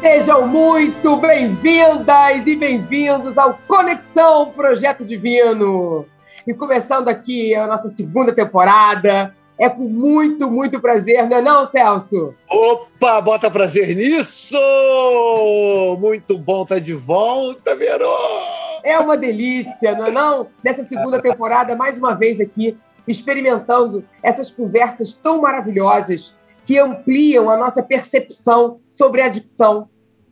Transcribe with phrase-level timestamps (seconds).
[0.00, 6.06] Sejam muito bem-vindas e bem-vindos ao Conexão Projeto Divino.
[6.46, 11.64] E começando aqui a nossa segunda temporada, é com muito, muito prazer, não é não,
[11.66, 12.32] Celso?
[12.48, 14.56] Opa, bota prazer nisso!
[15.98, 18.14] Muito bom estar tá de volta, Verô!
[18.84, 20.46] É uma delícia, não é não?
[20.62, 27.56] Nessa segunda temporada, mais uma vez aqui, experimentando essas conversas tão maravilhosas que ampliam a
[27.56, 29.88] nossa percepção sobre a adicção,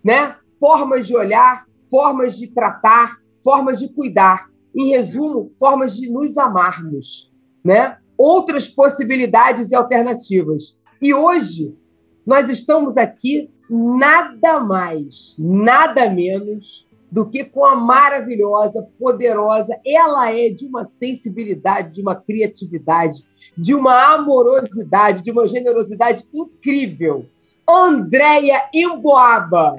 [0.06, 0.36] né?
[0.60, 4.48] Formas de olhar, formas de tratar, formas de cuidar.
[4.72, 7.32] Em resumo, formas de nos amarmos,
[7.64, 7.98] né?
[8.16, 10.78] Outras possibilidades e alternativas.
[11.02, 11.76] E hoje
[12.24, 19.76] nós estamos aqui nada mais, nada menos do que com a maravilhosa, poderosa.
[19.84, 23.24] Ela é de uma sensibilidade, de uma criatividade,
[23.58, 27.26] de uma amorosidade, de uma generosidade incrível.
[27.68, 29.76] Andréia Imboaba.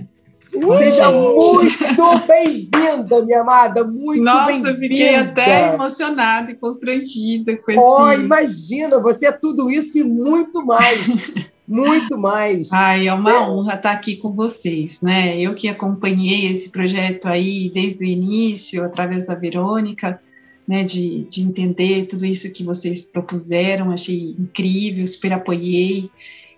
[0.51, 4.69] Seja muito bem-vinda, minha amada, muito bem-vinda.
[4.71, 7.79] Nossa, fiquei até emocionada e constrangida com esse...
[7.79, 11.33] Oh, imagina, você é tudo isso e muito mais.
[11.67, 12.71] muito mais.
[12.71, 13.39] Ai, é uma é.
[13.39, 15.39] honra estar aqui com vocês, né?
[15.39, 20.19] Eu que acompanhei esse projeto aí desde o início, através da Verônica,
[20.67, 26.09] né, de, de entender tudo isso que vocês propuseram, achei incrível, super apoiei.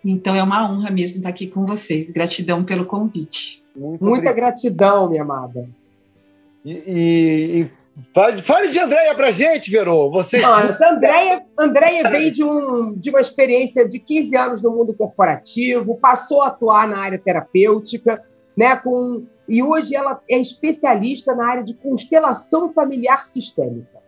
[0.04, 2.10] Então é uma honra mesmo estar aqui com vocês.
[2.10, 3.59] Gratidão pelo convite.
[3.76, 4.36] Muito Muita obrigado.
[4.36, 5.70] gratidão, minha amada.
[6.66, 7.68] E, e,
[8.14, 10.10] Fale, fale de Andréia pra gente, Verô.
[10.10, 10.40] Você...
[10.40, 15.98] Nossa, Andréia, Andréia veio de, um, de uma experiência de 15 anos no mundo corporativo,
[15.98, 18.24] passou a atuar na área terapêutica,
[18.56, 24.00] né, com, e hoje ela é especialista na área de constelação familiar sistêmica.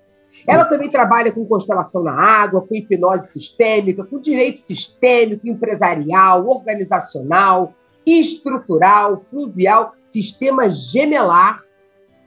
[0.48, 7.76] Ela também trabalha com constelação na água, com hipnose sistêmica, com direito sistêmico, empresarial, organizacional,
[8.06, 11.62] estrutural, fluvial, sistema gemelar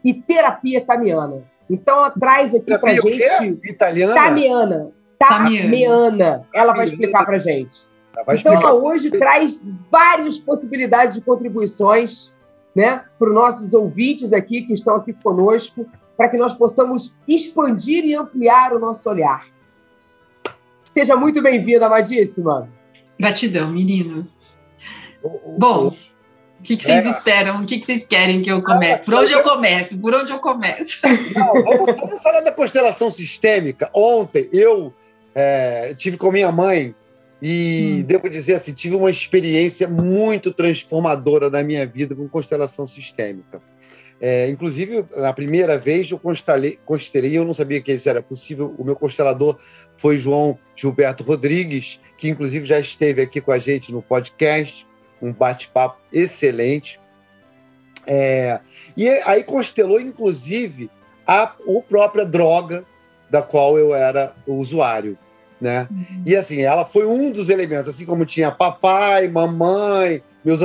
[0.05, 1.43] e terapia tamiana.
[1.69, 3.61] Então ela traz aqui para gente.
[3.65, 4.15] Italiana?
[4.15, 4.91] Tamiana.
[5.19, 6.43] Tamiana.
[6.55, 7.87] Ela vai explicar para gente.
[8.39, 12.33] Então ela hoje traz várias possibilidades de contribuições
[12.75, 15.87] né, para os nossos ouvintes aqui que estão aqui conosco,
[16.17, 19.47] para que nós possamos expandir e ampliar o nosso olhar.
[20.93, 22.69] Seja muito bem-vinda, amadíssima.
[23.19, 24.44] Gratidão, meninos.
[25.59, 27.09] Bom, o que, que vocês é.
[27.09, 27.61] esperam?
[27.61, 29.05] O que, que vocês querem que eu comece?
[29.05, 30.01] Por onde eu começo?
[30.01, 31.07] Por onde eu começo?
[31.35, 33.91] Não, vamos, vamos, falar da constelação sistêmica.
[33.93, 34.93] Ontem eu
[35.35, 36.95] é, tive com minha mãe
[37.43, 38.07] e hum.
[38.07, 43.61] devo dizer assim, tive uma experiência muito transformadora na minha vida com constelação sistêmica.
[44.21, 48.75] É, inclusive, na primeira vez eu constelei, constelei, eu não sabia que isso era possível.
[48.79, 49.59] O meu constelador
[49.97, 54.87] foi João Gilberto Rodrigues, que inclusive já esteve aqui com a gente no podcast
[55.25, 57.01] um bate-papo excelente.
[58.07, 58.61] É,
[58.97, 60.91] e aí constelou, inclusive,
[61.27, 62.85] a, a própria droga
[63.31, 65.17] da qual eu era usuário.
[65.61, 65.89] Né?
[65.91, 66.23] Uhum.
[66.27, 70.61] E assim, ela foi um dos elementos, assim como tinha papai, mamãe, meus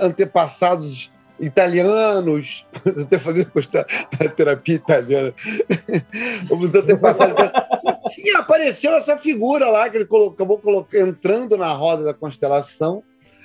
[0.00, 2.66] antepassados italianos,
[3.02, 3.50] até fazendo
[4.36, 5.34] terapia italiana,
[6.50, 7.34] os antepassados
[8.18, 13.02] e apareceu essa figura lá que ele colocou, acabou colocando, entrando na roda da constelação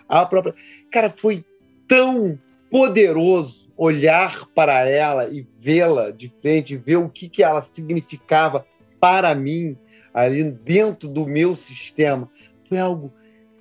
[0.07, 0.53] a própria.
[0.91, 1.44] Cara, foi
[1.88, 8.66] tão poderoso olhar para ela e vê-la de frente, ver o que, que ela significava
[9.00, 9.78] para mim
[10.13, 12.29] ali dentro do meu sistema.
[12.68, 13.13] Foi algo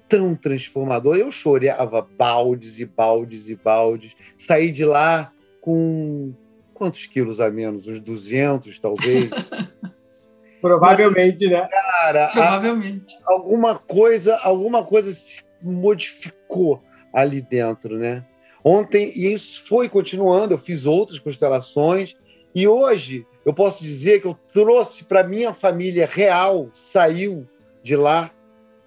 [0.08, 1.16] tão transformador.
[1.16, 4.16] Eu choreava baldes e baldes e baldes.
[4.36, 6.32] Saí de lá com
[6.72, 7.86] quantos quilos a menos?
[7.86, 9.30] Uns 200, talvez.
[10.60, 11.68] Provavelmente, Mas, né?
[11.70, 13.14] Cara, Provavelmente.
[13.26, 16.80] A, alguma coisa, alguma coisa se modificou
[17.12, 18.24] ali dentro, né?
[18.64, 22.14] Ontem, e isso foi continuando, eu fiz outras constelações,
[22.54, 27.46] e hoje eu posso dizer que eu trouxe para minha família real, saiu
[27.82, 28.30] de lá,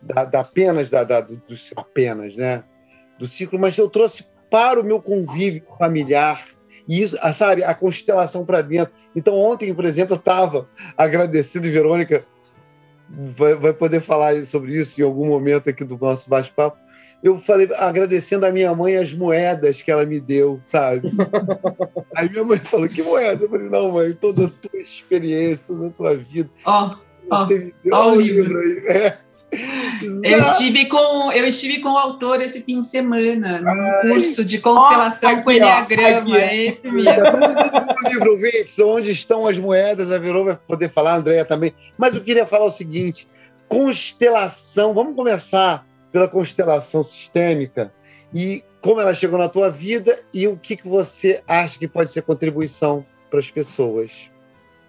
[0.02, 2.64] da, da apenas, da, da, do, do, apenas, né?
[3.18, 6.44] Do ciclo, mas eu trouxe para o meu convívio familiar,
[6.88, 8.94] e isso, sabe, a constelação para dentro.
[9.16, 10.68] Então, ontem, por exemplo, eu estava
[10.98, 12.26] agradecendo, e Verônica
[13.10, 16.78] vai, vai poder falar sobre isso em algum momento aqui do nosso bate-papo.
[17.22, 21.12] Eu falei, agradecendo a minha mãe as moedas que ela me deu, sabe?
[22.16, 23.44] Aí minha mãe falou: Que moeda?
[23.44, 26.50] Eu falei: Não, mãe, toda a tua experiência, toda a tua vida.
[26.64, 26.92] Ó,
[27.30, 27.48] oh, ó,
[27.92, 28.44] oh, o livro.
[28.44, 28.98] livro aí.
[28.98, 29.18] É.
[30.24, 34.60] Eu estive, com, eu estive com o autor esse fim de semana, num curso de
[34.60, 37.12] constelação oh, com Enneagrama, é esse mesmo.
[37.12, 41.74] o livro, Vinx, onde estão as moedas, a Verô vai poder falar, a Andréia também.
[41.98, 43.28] Mas eu queria falar o seguinte:
[43.68, 47.92] constelação, vamos começar pela constelação sistêmica.
[48.34, 52.12] E como ela chegou na tua vida e o que, que você acha que pode
[52.12, 54.30] ser contribuição para as pessoas.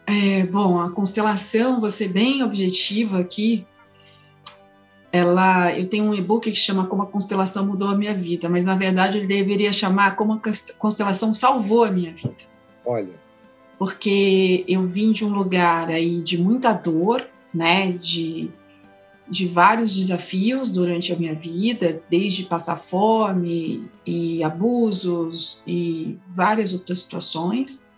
[0.06, 3.66] É, bom, a constelação, vou ser bem objetiva aqui.
[5.12, 8.64] Ela, eu tenho um e-book que chama Como a Constelação Mudou a Minha Vida, mas
[8.64, 10.40] na verdade ele deveria chamar Como a
[10.78, 12.44] Constelação Salvou a Minha Vida.
[12.84, 13.20] Olha.
[13.78, 18.50] Porque eu vim de um lugar aí de muita dor, né, de
[19.30, 26.98] de vários desafios durante a minha vida, desde passar fome e abusos e várias outras
[26.98, 27.88] situações.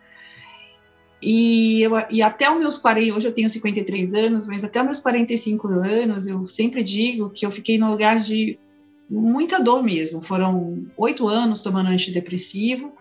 [1.23, 4.85] E, eu, e até os meus 40, hoje eu tenho 53 anos, mas até os
[4.85, 8.59] meus 45 anos, eu sempre digo que eu fiquei no lugar de
[9.09, 10.21] muita dor mesmo.
[10.21, 12.93] Foram oito anos tomando antidepressivo,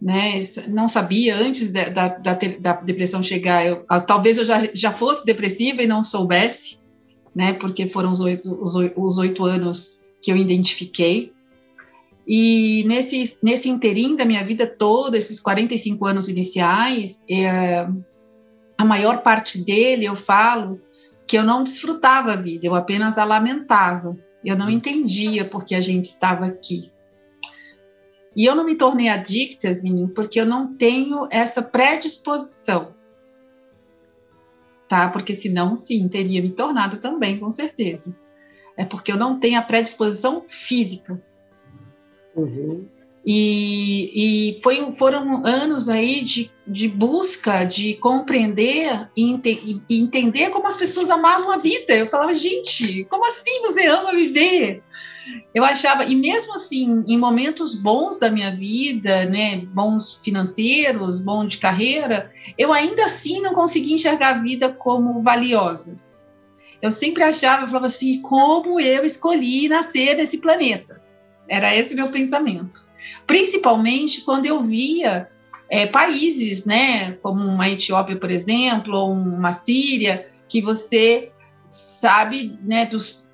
[0.00, 0.40] né?
[0.68, 5.26] Não sabia antes da, da, da, da depressão chegar, eu, talvez eu já, já fosse
[5.26, 6.84] depressiva e não soubesse
[7.34, 7.52] né?
[7.54, 11.32] Porque foram os oito, os, os oito anos que eu identifiquei.
[12.26, 17.86] E nesse, nesse interim da minha vida toda, esses 45 anos iniciais, é,
[18.78, 20.80] a maior parte dele eu falo
[21.26, 24.16] que eu não desfrutava a vida, eu apenas a lamentava.
[24.44, 26.92] Eu não entendia porque a gente estava aqui.
[28.36, 32.94] E eu não me tornei adicta, menino, porque eu não tenho essa predisposição
[34.94, 35.08] tá?
[35.08, 38.14] Porque senão, sim, teria me tornado também, com certeza.
[38.76, 41.20] É porque eu não tenho a predisposição física.
[42.36, 42.86] Uhum.
[43.26, 50.50] E, e foi, foram anos aí de, de busca, de compreender e, ente, e entender
[50.50, 51.94] como as pessoas amavam a vida.
[51.94, 54.82] Eu falava, gente, como assim você ama viver?
[55.54, 61.46] eu achava, e mesmo assim, em momentos bons da minha vida, né, bons financeiros, bom
[61.46, 65.98] de carreira, eu ainda assim não conseguia enxergar a vida como valiosa.
[66.82, 71.00] Eu sempre achava, eu falava assim, como eu escolhi nascer nesse planeta.
[71.48, 72.84] Era esse meu pensamento.
[73.26, 75.28] Principalmente quando eu via
[75.68, 81.32] é, países, né, como uma Etiópia, por exemplo, ou uma Síria, que você
[81.62, 83.24] sabe, né, dos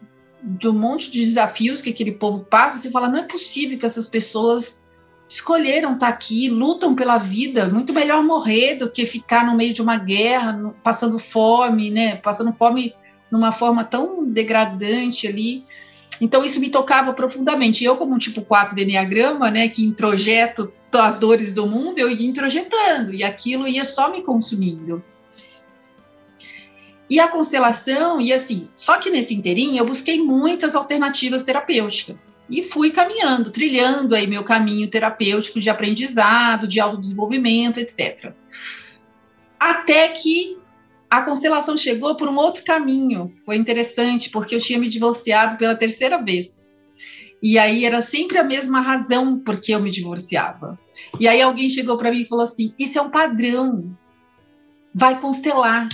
[0.43, 4.09] do monte de desafios que aquele povo passa, você fala, não é possível que essas
[4.09, 4.89] pessoas
[5.29, 9.81] escolheram estar aqui, lutam pela vida, muito melhor morrer do que ficar no meio de
[9.81, 12.17] uma guerra, passando fome, né?
[12.17, 12.95] Passando fome
[13.31, 15.65] numa forma tão degradante ali.
[16.21, 17.85] Então isso me tocava profundamente.
[17.85, 22.11] Eu como um tipo 4 de Enneagrama, né, que introjeto as dores do mundo, eu
[22.11, 25.03] ia introjetando e aquilo ia só me consumindo.
[27.09, 32.63] E a constelação, e assim, só que nesse inteirinho eu busquei muitas alternativas terapêuticas e
[32.63, 38.33] fui caminhando, trilhando aí meu caminho terapêutico de aprendizado, de autodesenvolvimento, etc.
[39.59, 40.60] Até que
[41.11, 43.35] a constelação chegou por um outro caminho.
[43.45, 46.49] Foi interessante, porque eu tinha me divorciado pela terceira vez.
[47.43, 50.79] E aí era sempre a mesma razão por que eu me divorciava.
[51.19, 53.97] E aí alguém chegou para mim e falou assim: Isso é um padrão.
[54.95, 55.89] Vai constelar.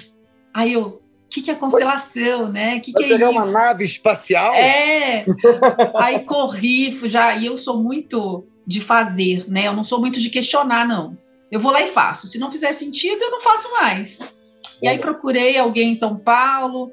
[0.52, 2.76] Aí eu, o que, que é constelação, né?
[2.76, 3.38] O que, que é pegar isso?
[3.38, 4.54] uma nave espacial?
[4.54, 5.24] É.
[5.98, 7.36] Aí corri, já.
[7.36, 9.66] E eu sou muito de fazer, né?
[9.66, 11.16] Eu não sou muito de questionar, não.
[11.50, 12.26] Eu vou lá e faço.
[12.26, 14.42] Se não fizer sentido, eu não faço mais.
[14.83, 16.92] E aí procurei alguém em São Paulo,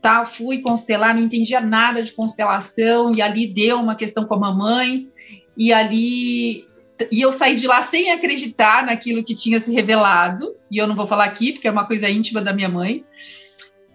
[0.00, 0.24] tá?
[0.24, 5.08] Fui constelar, não entendia nada de constelação e ali deu uma questão com a mamãe
[5.56, 6.64] e ali
[7.10, 10.54] e eu saí de lá sem acreditar naquilo que tinha se revelado.
[10.70, 13.04] E eu não vou falar aqui porque é uma coisa íntima da minha mãe.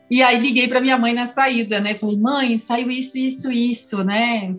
[0.10, 1.96] E aí liguei para minha mãe na saída, né?
[1.96, 4.56] Falei, mãe, saiu isso, isso, isso, né?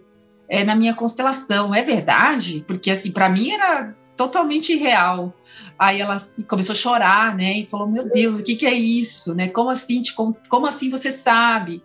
[0.48, 2.64] É na minha constelação, é verdade?
[2.66, 5.34] Porque assim, para mim era totalmente irreal.
[5.78, 6.16] Aí ela
[6.48, 7.58] começou a chorar, né?
[7.58, 9.48] E falou: Meu Deus, o que, que é isso, né?
[9.48, 10.02] Como assim?
[10.14, 11.82] Como, como assim você sabe?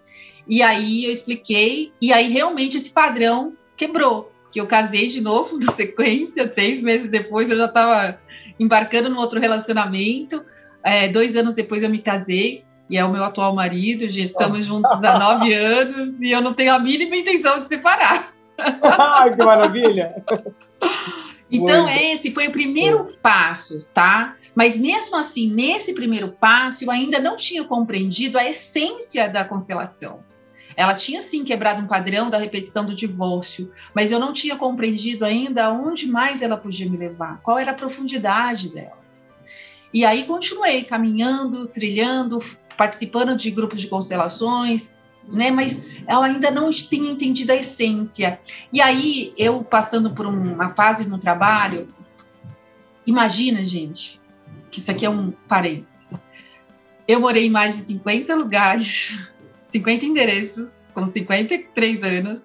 [0.48, 4.32] E aí eu expliquei, e aí realmente esse padrão quebrou.
[4.52, 8.20] Que eu casei de novo na sequência, seis meses depois eu já estava
[8.60, 10.44] embarcando no outro relacionamento.
[10.84, 14.66] É, dois anos depois eu me casei e é o meu atual marido, gente, estamos
[14.66, 18.34] juntos há nove anos e eu não tenho a mínima intenção de separar.
[18.58, 20.24] Ai, que maravilha!
[21.52, 24.38] Então, esse foi o primeiro passo, tá?
[24.56, 30.24] Mas mesmo assim, nesse primeiro passo, eu ainda não tinha compreendido a essência da constelação.
[30.76, 35.26] Ela tinha sim quebrado um padrão da repetição do divórcio, mas eu não tinha compreendido
[35.26, 39.00] ainda aonde mais ela podia me levar, qual era a profundidade dela.
[39.94, 42.40] E aí continuei caminhando, trilhando,
[42.78, 44.98] participando de grupos de constelações,
[45.28, 45.52] né?
[45.52, 48.40] Mas ela ainda não tinha entendido a essência.
[48.72, 51.88] E aí, eu passando por uma fase no trabalho,
[53.06, 54.22] imagina, gente,
[54.70, 56.10] que isso aqui é um parênteses.
[57.08, 59.30] Eu morei em mais de 50 lugares,
[59.68, 62.42] 50 endereços, com 53 anos,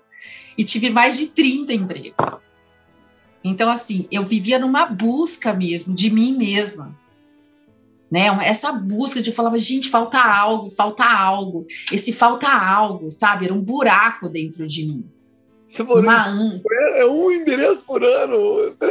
[0.56, 2.46] e tive mais de 30 empregos.
[3.44, 6.96] Então, assim, eu vivia numa busca mesmo de mim mesma.
[8.10, 8.26] Né?
[8.44, 11.66] Essa busca de falar, gente, falta algo, falta algo.
[11.92, 13.46] Esse falta algo, sabe?
[13.46, 15.10] Era um buraco dentro de mim.
[15.66, 16.26] Você Uma...
[16.94, 18.76] É um endereço por ano.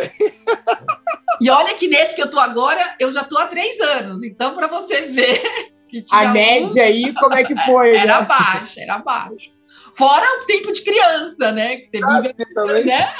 [1.41, 4.23] E olha que nesse que eu tô agora, eu já tô há três anos.
[4.23, 5.41] Então, para você ver
[6.11, 7.91] a média aí, como é que foi?
[7.95, 8.25] Era né?
[8.25, 9.51] baixa, era baixa.
[9.95, 11.77] Fora o tempo de criança, né?
[11.77, 13.13] Que você ah, vive, né?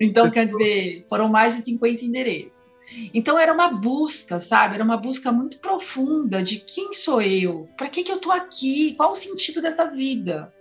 [0.00, 2.65] Então, quer dizer, foram mais de 50 endereços.
[3.12, 4.74] Então, era uma busca, sabe?
[4.74, 7.68] Era uma busca muito profunda de quem sou eu?
[7.76, 8.94] Para que, que eu tô aqui?
[8.94, 10.52] Qual o sentido dessa vida?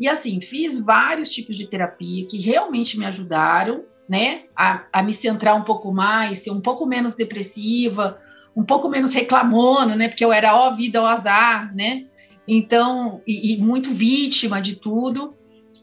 [0.00, 4.42] E assim, fiz vários tipos de terapia que realmente me ajudaram, né?
[4.56, 8.18] A, a me centrar um pouco mais, ser um pouco menos depressiva,
[8.56, 10.08] um pouco menos reclamona, né?
[10.08, 12.06] Porque eu era ó vida, ó azar, né?
[12.46, 15.34] Então, e, e muito vítima de tudo.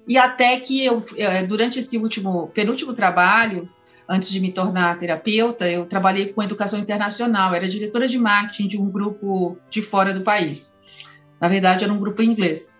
[0.08, 3.70] E até que eu, eh, durante esse último, penúltimo trabalho,
[4.08, 8.78] antes de me tornar terapeuta, eu trabalhei com educação internacional, era diretora de marketing de
[8.78, 10.78] um grupo de fora do país.
[11.40, 12.74] Na verdade, era um grupo inglês.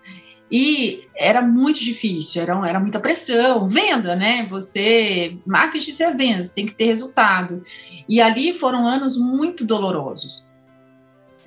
[0.52, 4.46] E era muito difícil, era, era muita pressão, venda, né?
[4.50, 7.64] Você, marketing é venda, você tem que ter resultado.
[8.08, 10.46] E ali foram anos muito dolorosos,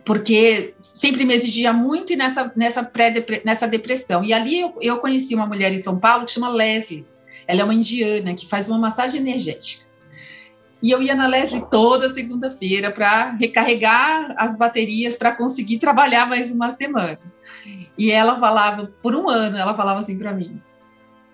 [0.05, 4.25] porque sempre me exigia muito e nessa, nessa, pré nessa depressão.
[4.25, 7.07] E ali eu, eu conheci uma mulher em São Paulo que chama Leslie.
[7.49, 9.88] Ela é uma indiana que faz uma massagem energética.
[10.83, 16.52] E eu ia na Leslie toda segunda-feira para recarregar as baterias para conseguir trabalhar mais
[16.52, 17.19] uma semana.
[17.97, 20.62] E ela falava, por um ano, ela falava assim para mim: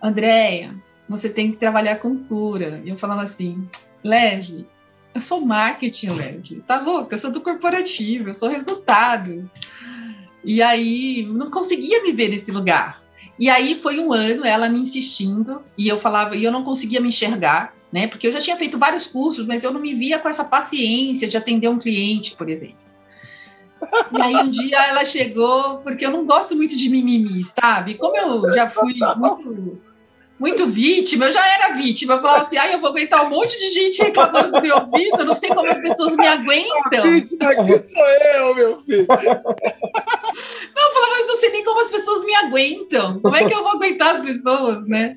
[0.03, 0.75] Andréia,
[1.09, 2.81] você tem que trabalhar com cura.
[2.85, 3.69] E eu falava assim:
[4.03, 4.67] Leslie,
[5.15, 6.63] eu sou marketing, Leslie.
[6.63, 7.15] Tá louca?
[7.15, 9.51] Eu sou do corporativo, eu sou resultado.
[10.43, 13.04] E aí, não conseguia me ver nesse lugar.
[13.39, 17.01] E aí foi um ano ela me insistindo e eu falava, e eu não conseguia
[17.01, 18.07] me enxergar, né?
[18.07, 21.29] Porque eu já tinha feito vários cursos, mas eu não me via com essa paciência
[21.29, 22.85] de atender um cliente, por exemplo.
[24.13, 27.95] E aí um dia ela chegou, porque eu não gosto muito de mimimi, sabe?
[27.95, 29.81] Como eu já fui muito,
[30.39, 32.15] muito vítima, eu já era vítima.
[32.15, 35.21] Eu falava assim, ai, eu vou aguentar um monte de gente reclamando do meu ouvido,
[35.21, 37.05] eu não sei como as pessoas me aguentam.
[37.05, 39.07] A vítima aqui sou eu, meu filho.
[39.07, 43.21] Não, eu falava, mas não sei nem como as pessoas me aguentam.
[43.21, 45.15] Como é que eu vou aguentar as pessoas, né?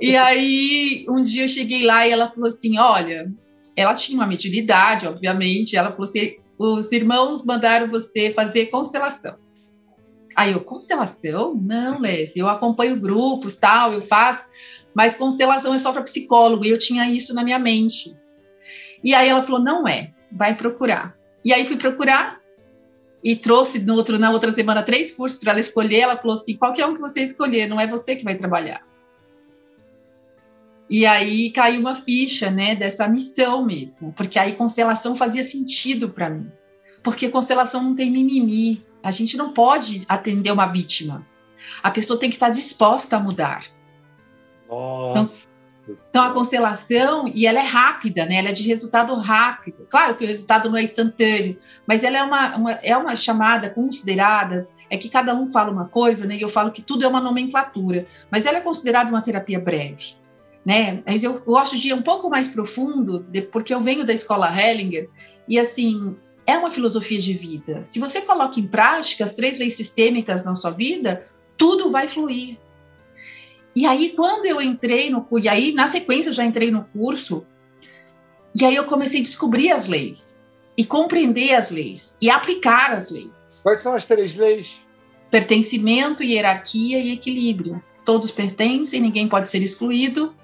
[0.00, 3.30] E aí, um dia eu cheguei lá e ela falou assim, olha,
[3.76, 9.36] ela tinha uma mediunidade, obviamente, ela falou assim, os irmãos mandaram você fazer constelação.
[10.36, 11.54] Aí eu, constelação?
[11.54, 14.50] Não, Leslie, eu acompanho grupos, tal, eu faço,
[14.94, 18.14] mas constelação é só para psicólogo, e eu tinha isso na minha mente.
[19.02, 21.16] E aí ela falou, não é, vai procurar.
[21.42, 22.38] E aí fui procurar,
[23.24, 26.54] e trouxe no outro, na outra semana três cursos para ela escolher, ela falou assim,
[26.54, 28.86] qualquer um que você escolher, não é você que vai trabalhar.
[30.88, 36.30] E aí caiu uma ficha, né, dessa missão mesmo, porque aí constelação fazia sentido para
[36.30, 36.52] mim.
[37.02, 38.85] Porque constelação não tem mimimi.
[39.02, 41.26] A gente não pode atender uma vítima.
[41.82, 43.66] A pessoa tem que estar disposta a mudar.
[44.64, 45.30] Então,
[46.08, 48.36] então, a constelação, e ela é rápida, né?
[48.36, 49.86] Ela é de resultado rápido.
[49.88, 53.70] Claro que o resultado não é instantâneo, mas ela é uma, uma é uma chamada
[53.70, 56.36] considerada é que cada um fala uma coisa, né?
[56.36, 60.16] E eu falo que tudo é uma nomenclatura, mas ela é considerada uma terapia breve
[60.66, 61.00] né?
[61.06, 64.50] Mas eu gosto de ir um pouco mais profundo, de, porque eu venho da escola
[64.50, 65.08] Hellinger
[65.48, 67.84] e assim é uma filosofia de vida.
[67.84, 71.26] Se você coloca em prática as três leis sistêmicas na sua vida,
[71.56, 72.56] tudo vai fluir.
[73.74, 77.44] E aí quando eu entrei no e aí na sequência eu já entrei no curso
[78.54, 80.40] e aí eu comecei a descobrir as leis
[80.76, 83.52] e compreender as leis e aplicar as leis.
[83.62, 84.86] Quais são as três leis?
[85.30, 87.82] Pertencimento, hierarquia e equilíbrio.
[88.04, 90.34] Todos pertencem, ninguém pode ser excluído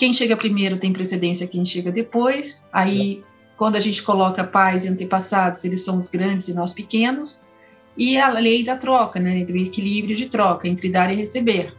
[0.00, 2.66] quem chega primeiro tem precedência quem chega depois.
[2.72, 3.22] Aí,
[3.60, 7.46] quando a gente coloca pais e antepassados, eles são os grandes e nós pequenos.
[7.94, 11.76] E a lei da troca, né, do equilíbrio de troca entre dar e receber,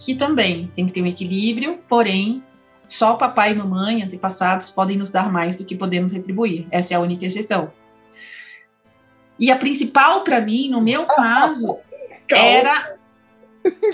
[0.00, 2.42] que também tem que ter um equilíbrio, porém,
[2.88, 6.66] só papai e mamãe, antepassados, podem nos dar mais do que podemos retribuir.
[6.72, 7.72] Essa é a única exceção.
[9.38, 11.78] E a principal para mim, no meu caso,
[12.28, 12.96] era,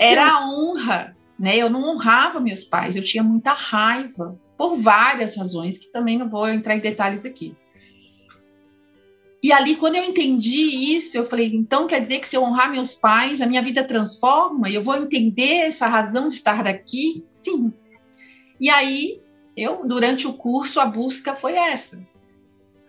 [0.01, 1.55] era a honra né?
[1.55, 6.27] Eu não honrava meus pais, eu tinha muita raiva por várias razões que também não
[6.27, 7.55] vou entrar em detalhes aqui.
[9.41, 12.69] E ali, quando eu entendi isso, eu falei: então quer dizer que se eu honrar
[12.69, 14.69] meus pais, a minha vida transforma?
[14.69, 17.23] Eu vou entender essa razão de estar aqui?
[17.25, 17.71] Sim.
[18.59, 19.21] E aí,
[19.55, 22.05] eu, durante o curso, a busca foi essa.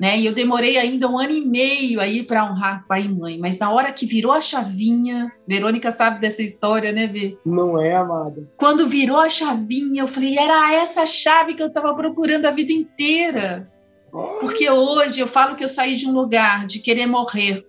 [0.00, 0.18] Né?
[0.18, 3.58] E eu demorei ainda um ano e meio aí para honrar pai e mãe, mas
[3.58, 7.36] na hora que virou a chavinha, Verônica sabe dessa história, né, Vê?
[7.44, 8.48] Não é, amada.
[8.56, 12.72] Quando virou a chavinha, eu falei, era essa chave que eu estava procurando a vida
[12.72, 13.70] inteira.
[14.10, 17.68] Porque hoje eu falo que eu saí de um lugar de querer morrer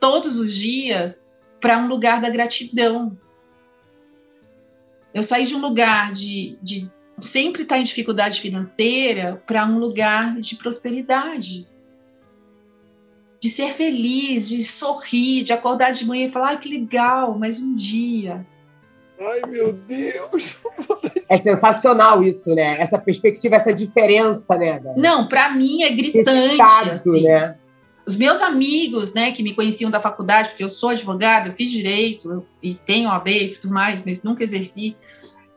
[0.00, 1.30] todos os dias
[1.60, 3.16] para um lugar da gratidão.
[5.12, 9.78] Eu saí de um lugar de, de sempre estar tá em dificuldade financeira para um
[9.78, 11.66] lugar de prosperidade.
[13.40, 17.60] De ser feliz, de sorrir, de acordar de manhã e falar: ai, que legal, mais
[17.60, 18.46] um dia.
[19.20, 20.56] Ai, meu Deus!
[21.28, 22.76] É sensacional isso, né?
[22.78, 24.80] Essa perspectiva, essa diferença, né?
[24.96, 26.52] Não, para mim é gritante.
[26.52, 27.22] Estado, assim.
[27.22, 27.56] né?
[28.06, 31.68] Os meus amigos, né, que me conheciam da faculdade, porque eu sou advogada, eu fiz
[31.72, 34.96] direito e tenho OAB e tudo mais, mas nunca exerci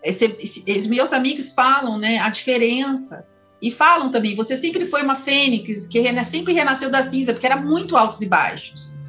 [0.03, 3.27] esses meus amigos falam, né, a diferença.
[3.61, 7.57] E falam também, você sempre foi uma fênix que sempre renasceu da cinza, porque era
[7.57, 8.99] muito altos e baixos.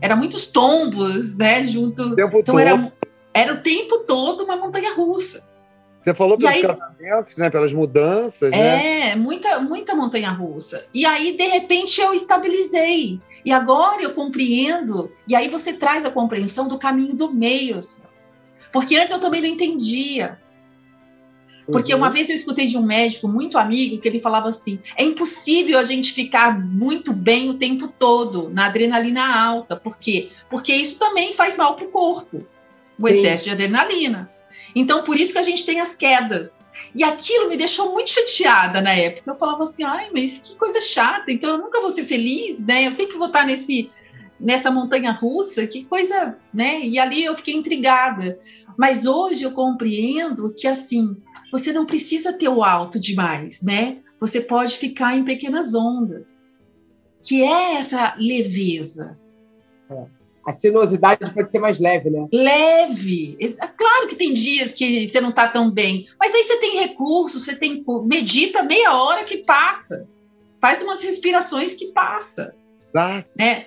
[0.00, 2.16] Era muitos tombos, né, junto.
[2.16, 2.58] Tempo então todo.
[2.58, 2.92] era
[3.32, 5.48] era o tempo todo uma montanha russa.
[6.02, 9.10] Você falou pelos aí, casamentos, né, pelas mudanças, é, né?
[9.10, 10.86] É, muita muita montanha russa.
[10.92, 13.18] E aí de repente eu estabilizei.
[13.44, 18.04] E agora eu compreendo, e aí você traz a compreensão do caminho do meio, assim.
[18.74, 20.36] Porque antes eu também não entendia.
[21.70, 22.00] Porque uhum.
[22.00, 25.78] uma vez eu escutei de um médico muito amigo que ele falava assim: é impossível
[25.78, 29.76] a gente ficar muito bem o tempo todo na adrenalina alta.
[29.76, 30.30] Por quê?
[30.50, 32.44] Porque isso também faz mal para o corpo,
[32.98, 33.14] o Sim.
[33.14, 34.28] excesso de adrenalina.
[34.74, 36.64] Então, por isso que a gente tem as quedas.
[36.96, 39.30] E aquilo me deixou muito chateada na época.
[39.30, 41.30] Eu falava assim: ai, mas que coisa chata.
[41.30, 42.84] Então, eu nunca vou ser feliz, né?
[42.84, 43.88] Eu sempre vou estar nesse,
[44.44, 45.66] nessa montanha russa.
[45.66, 46.80] Que coisa, né?
[46.80, 48.38] E ali eu fiquei intrigada.
[48.76, 51.16] Mas hoje eu compreendo que assim,
[51.50, 53.98] você não precisa ter o alto demais, né?
[54.20, 56.42] Você pode ficar em pequenas ondas.
[57.22, 59.18] Que é essa leveza.
[59.90, 60.04] É.
[60.46, 62.28] A sinuosidade pode ser mais leve, né?
[62.30, 63.38] Leve.
[63.40, 66.80] É claro que tem dias que você não está tão bem, mas aí você tem
[66.80, 70.06] recursos, você tem medita meia hora que passa.
[70.60, 72.54] Faz umas respirações que passa.
[72.94, 73.24] Ah.
[73.38, 73.66] Né?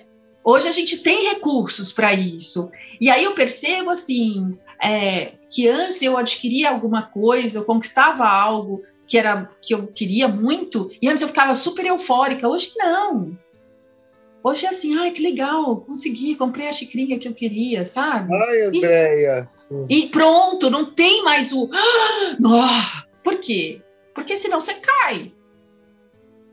[0.50, 2.72] Hoje a gente tem recursos para isso.
[3.02, 8.82] E aí eu percebo assim, é, que antes eu adquiria alguma coisa, eu conquistava algo
[9.06, 12.48] que era que eu queria muito, e antes eu ficava super eufórica.
[12.48, 13.38] Hoje não.
[14.42, 18.34] Hoje é assim, ai, que legal, consegui, comprei a xicrinha que eu queria, sabe?
[18.34, 19.50] Ai, Andréia.
[19.90, 21.70] E, e, pronto, não tem mais o.
[22.46, 23.82] Ah, por quê?
[24.16, 25.34] Porque senão você cai.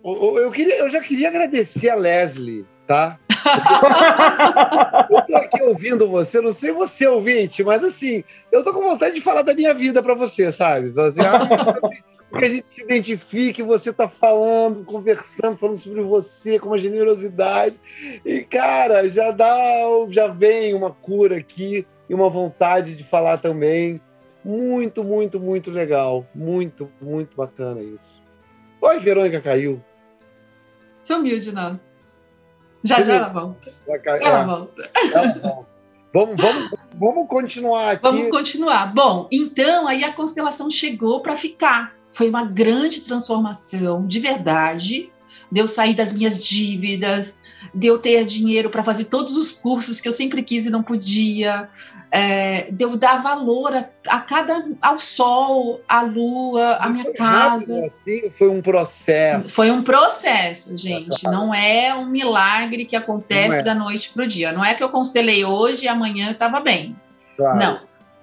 [0.04, 3.20] Eu, queria, eu já queria agradecer a Leslie, tá?
[5.10, 9.14] Eu tô aqui ouvindo você, não sei você ouvinte, mas assim, eu tô com vontade
[9.14, 10.92] de falar da minha vida para você, sabe?
[11.00, 11.78] Assim, ah,
[12.38, 17.78] que a gente se identifique, você tá falando, conversando, falando sobre você com uma generosidade.
[18.24, 19.54] E, cara, já dá,
[20.08, 24.00] já vem uma cura aqui e uma vontade de falar também.
[24.44, 26.26] Muito, muito, muito legal.
[26.34, 28.22] Muito, muito bacana isso.
[28.80, 29.82] Oi, Verônica caiu.
[31.02, 31.93] Sumiu de nós.
[32.84, 33.70] Já, já ela volta.
[33.88, 34.90] Ela, ela volta.
[34.94, 35.74] Ela volta.
[36.12, 38.02] Vamos, vamos, vamos continuar aqui.
[38.02, 38.94] Vamos continuar.
[38.94, 41.92] Bom, então aí a constelação chegou para ficar.
[42.12, 45.10] Foi uma grande transformação, de verdade.
[45.50, 47.42] Deu sair das minhas dívidas,
[47.74, 51.68] deu ter dinheiro para fazer todos os cursos que eu sempre quis e não podia,
[52.16, 57.86] é, de eu dar valor a, a, cada ao sol, à lua, à minha casa.
[57.86, 59.48] Assim, foi um processo.
[59.48, 61.24] Foi um processo, gente.
[61.24, 63.62] Não é um milagre que acontece é.
[63.64, 64.52] da noite para o dia.
[64.52, 66.96] Não é que eu constelei hoje e amanhã estava bem.
[67.36, 67.58] Claro.
[67.58, 67.80] Não.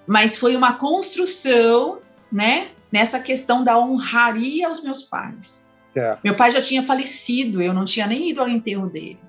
[0.07, 1.99] Mas foi uma construção,
[2.31, 2.69] né?
[2.89, 5.69] Nessa questão da honraria aos meus pais.
[5.93, 6.15] É.
[6.23, 9.19] Meu pai já tinha falecido, eu não tinha nem ido ao enterro dele.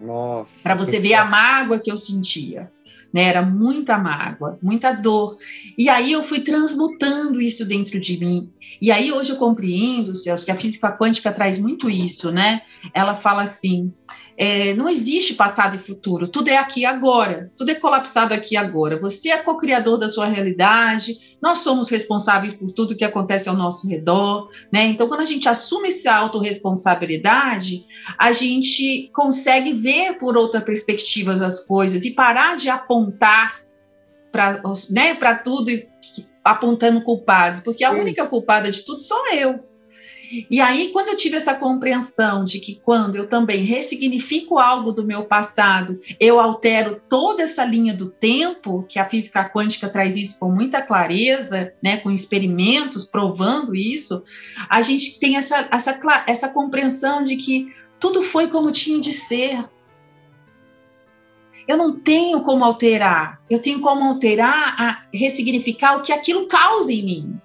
[0.00, 0.62] Nossa.
[0.62, 2.74] Para você ver a mágoa que eu sentia
[3.16, 3.22] né?
[3.22, 5.38] Era muita mágoa, muita dor.
[5.78, 8.52] E aí eu fui transmutando isso dentro de mim.
[8.78, 12.60] E aí hoje eu compreendo, Celso, que a física quântica traz muito isso, né?
[12.92, 13.90] Ela fala assim:
[14.38, 18.54] é, não existe passado e futuro, tudo é aqui e agora, tudo é colapsado aqui
[18.54, 18.98] e agora.
[19.00, 23.88] Você é co-criador da sua realidade, nós somos responsáveis por tudo que acontece ao nosso
[23.88, 24.84] redor, né?
[24.86, 27.86] Então, quando a gente assume essa autorresponsabilidade,
[28.18, 33.60] a gente consegue ver por outra perspectiva as coisas e parar de apontar
[34.30, 35.70] para né, tudo
[36.44, 39.64] apontando culpados, porque a única culpada de tudo sou eu.
[40.50, 45.04] E aí, quando eu tive essa compreensão de que quando eu também ressignifico algo do
[45.04, 50.38] meu passado, eu altero toda essa linha do tempo, que a física quântica traz isso
[50.38, 54.22] com muita clareza, né, com experimentos provando isso,
[54.68, 59.64] a gente tem essa, essa, essa compreensão de que Tudo foi como tinha de ser.
[61.66, 63.40] Eu não tenho como alterar.
[63.48, 67.40] Eu tenho como alterar, ressignificar o que aquilo causa em mim.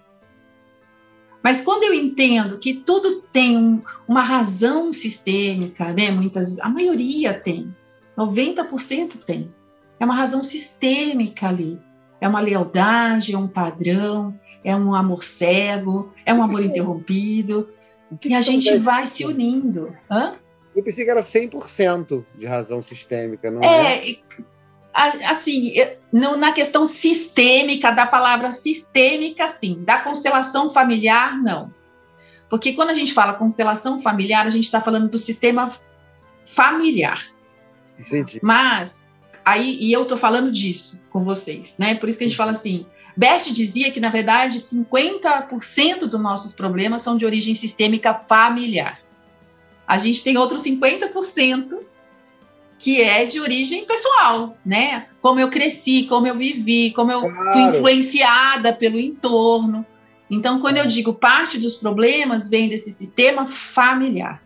[1.43, 6.11] Mas quando eu entendo que tudo tem um, uma razão sistêmica, né?
[6.11, 7.75] Muitas, a maioria tem,
[8.17, 9.53] 90% tem.
[9.99, 11.79] É uma razão sistêmica ali.
[12.19, 17.69] É uma lealdade, é um padrão, é um amor cego, é um amor interrompido.
[18.23, 19.95] e a gente vai se unindo.
[20.09, 20.35] Hã?
[20.75, 24.09] Eu pensei que era 100% de razão sistêmica, não é?
[24.09, 24.15] É,
[24.93, 25.73] assim,
[26.11, 29.83] no, na questão sistêmica, da palavra sistêmica, sim.
[29.83, 31.73] Da constelação familiar, não.
[32.49, 35.69] Porque quando a gente fala constelação familiar, a gente está falando do sistema
[36.45, 37.21] familiar.
[37.97, 38.39] Entendi.
[38.43, 39.09] Mas,
[39.45, 41.95] aí, e eu estou falando disso com vocês, né?
[41.95, 46.53] Por isso que a gente fala assim, Bert dizia que, na verdade, 50% dos nossos
[46.53, 48.99] problemas são de origem sistêmica familiar.
[49.87, 51.79] A gente tem outros 50%
[52.81, 55.05] que é de origem pessoal, né?
[55.21, 57.51] Como eu cresci, como eu vivi, como eu claro.
[57.51, 59.85] fui influenciada pelo entorno.
[60.27, 64.41] Então, quando eu digo parte dos problemas vem desse sistema familiar.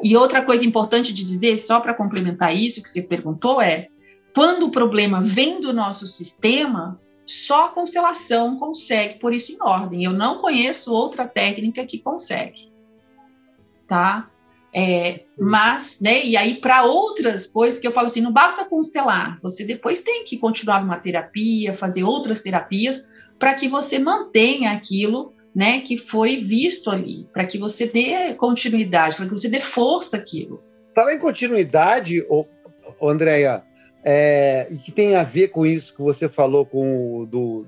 [0.00, 3.88] E outra coisa importante de dizer, só para complementar isso que você perguntou, é
[4.32, 10.04] quando o problema vem do nosso sistema, só a constelação consegue pôr isso em ordem.
[10.04, 12.70] Eu não conheço outra técnica que consegue.
[13.88, 14.30] Tá?
[14.78, 19.38] É, mas, né, e aí para outras coisas que eu falo assim, não basta constelar,
[19.42, 23.08] você depois tem que continuar numa terapia, fazer outras terapias
[23.38, 29.16] para que você mantenha aquilo, né, que foi visto ali, para que você dê continuidade,
[29.16, 30.62] para que você dê força àquilo.
[30.94, 32.22] Falar em continuidade,
[33.00, 33.62] Andréia,
[34.04, 37.64] é, e que tem a ver com isso que você falou com do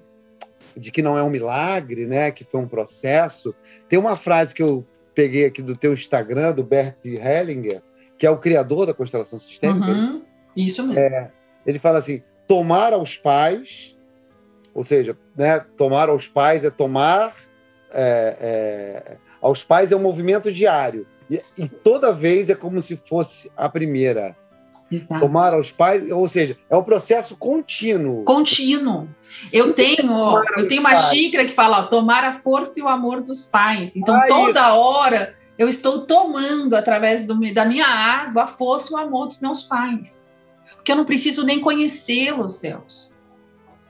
[0.76, 3.54] de que não é um milagre, né, que foi um processo.
[3.88, 4.86] Tem uma frase que eu
[5.18, 7.82] peguei aqui do teu Instagram, do Bert Hellinger,
[8.16, 9.90] que é o criador da constelação sistêmica.
[9.90, 10.22] Uhum,
[10.56, 11.00] isso mesmo.
[11.00, 11.32] É,
[11.66, 13.96] ele fala assim: tomar aos pais,
[14.72, 17.34] ou seja, né, tomar aos pais é tomar.
[17.92, 21.04] É, é, aos pais é um movimento diário.
[21.28, 24.36] E, e, toda vez é como se fosse a primeira.
[24.90, 25.20] Exato.
[25.20, 28.24] Tomar aos pais, ou seja, é um processo contínuo.
[28.24, 29.08] Contínuo.
[29.52, 31.10] Eu tenho, eu tenho uma pais.
[31.10, 33.94] xícara que fala, ó, tomar a força e o amor dos pais.
[33.96, 34.78] Então, ah, toda isso.
[34.78, 39.40] hora eu estou tomando, através do, da minha água, a força e o amor dos
[39.40, 40.24] meus pais.
[40.76, 43.10] Porque eu não preciso nem conhecê-los, Celso.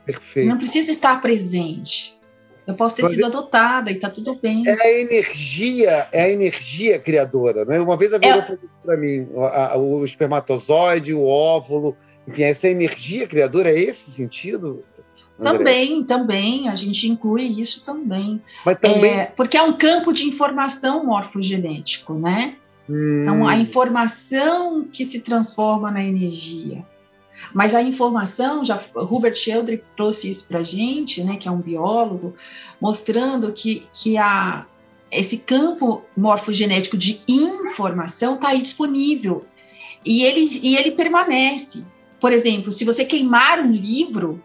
[0.05, 0.49] Perfeito.
[0.49, 2.18] Não precisa estar presente.
[2.69, 4.63] Eu posso ter Mas sido adotada e está tudo bem.
[4.67, 7.65] É a energia, é a energia criadora.
[7.65, 7.79] Né?
[7.79, 8.41] Uma vez a Verô é...
[8.43, 14.11] falou isso para mim: o, o espermatozoide, o óvulo, enfim, essa energia criadora é esse
[14.11, 14.83] sentido?
[15.39, 15.57] André?
[15.57, 18.39] Também, também, a gente inclui isso também.
[18.63, 19.19] Mas também...
[19.19, 22.55] É, porque é um campo de informação morfogenético, né?
[22.87, 23.23] Hum.
[23.23, 26.85] Então, a informação que se transforma na energia.
[27.53, 31.61] Mas a informação, já Hubert Sheldrake trouxe isso para a gente, né, que é um
[31.61, 32.35] biólogo,
[32.79, 34.65] mostrando que, que a,
[35.11, 39.45] esse campo morfogenético de informação está aí disponível
[40.05, 41.85] e ele, e ele permanece.
[42.19, 44.43] Por exemplo, se você queimar um livro,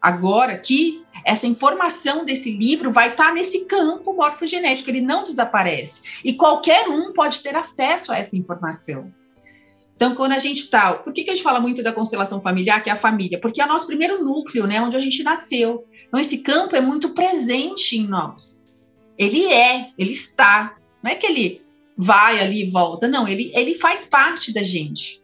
[0.00, 6.02] agora aqui, essa informação desse livro vai estar tá nesse campo morfogenético, ele não desaparece.
[6.24, 9.12] E qualquer um pode ter acesso a essa informação.
[10.00, 10.94] Então, quando a gente está.
[10.94, 13.38] Por que, que a gente fala muito da constelação familiar, que é a família?
[13.38, 14.80] Porque é o nosso primeiro núcleo, né?
[14.80, 15.84] Onde a gente nasceu.
[16.08, 18.66] Então, esse campo é muito presente em nós.
[19.18, 20.74] Ele é, ele está.
[21.02, 21.60] Não é que ele
[21.98, 25.20] vai ali e volta, não, ele, ele faz parte da gente.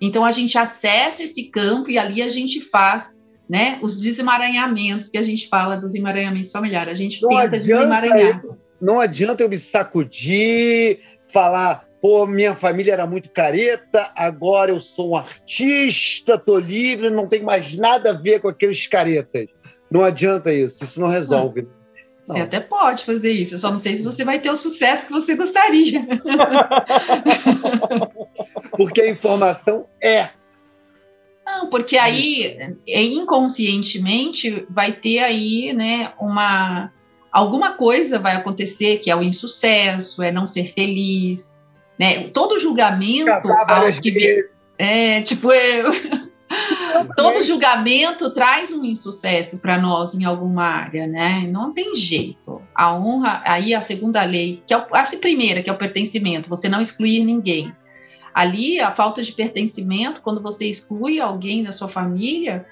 [0.00, 5.18] Então, a gente acessa esse campo e ali a gente faz né, os desemaranhamentos que
[5.18, 6.92] a gente fala dos emaranhamentos familiares.
[6.92, 8.40] A gente não tenta desemaranhar.
[8.44, 14.78] Eu, não adianta eu me sacudir, falar Pô, minha família era muito careta, agora eu
[14.78, 19.46] sou um artista, tô livre, não tem mais nada a ver com aqueles caretas.
[19.90, 21.62] Não adianta isso, isso não resolve.
[21.62, 21.78] Não.
[22.24, 25.06] Você até pode fazer isso, eu só não sei se você vai ter o sucesso
[25.06, 26.06] que você gostaria.
[28.76, 30.28] porque a informação é.
[31.46, 36.92] Não, porque aí inconscientemente vai ter aí, né, uma
[37.32, 41.57] alguma coisa vai acontecer que é o insucesso, é não ser feliz,
[41.98, 42.28] né?
[42.28, 43.30] Todo julgamento
[44.02, 44.46] que
[44.78, 45.90] é tipo eu
[47.16, 51.46] todo julgamento traz um insucesso para nós em alguma área, né?
[51.48, 52.62] Não tem jeito.
[52.74, 56.68] A honra, aí a segunda lei, que é a primeira, que é o pertencimento, você
[56.68, 57.74] não excluir ninguém.
[58.34, 62.66] Ali, a falta de pertencimento, quando você exclui alguém da sua família,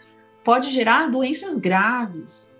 [0.44, 2.54] pode gerar doenças graves.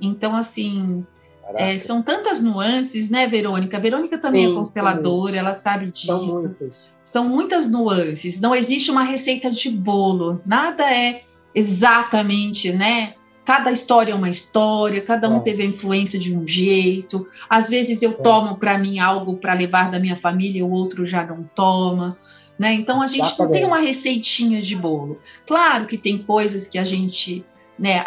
[0.00, 1.06] Então, assim,
[1.54, 3.76] É, são tantas nuances, né, Verônica?
[3.76, 5.38] A Verônica também é sim, é consteladora, sim.
[5.38, 6.06] ela sabe disso.
[6.06, 6.88] São muitas.
[7.04, 8.40] São muitas nuances.
[8.40, 10.40] Não existe uma receita de bolo.
[10.44, 11.22] Nada é
[11.54, 13.14] exatamente, né?
[13.44, 15.40] Cada história é uma história, cada um é.
[15.40, 17.26] teve a influência de um jeito.
[17.48, 18.14] Às vezes eu é.
[18.14, 22.18] tomo para mim algo para levar da minha família, o outro já não toma.
[22.58, 22.74] Né?
[22.74, 25.18] Então a gente não tem uma receitinha de bolo.
[25.46, 27.42] Claro que tem coisas que a gente
[27.78, 28.02] né,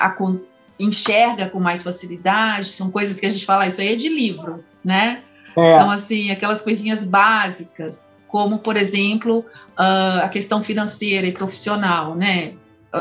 [0.83, 4.63] enxerga com mais facilidade, são coisas que a gente fala, isso aí é de livro,
[4.83, 5.23] né?
[5.55, 5.75] É.
[5.75, 12.53] Então, assim, aquelas coisinhas básicas, como, por exemplo, uh, a questão financeira e profissional, né?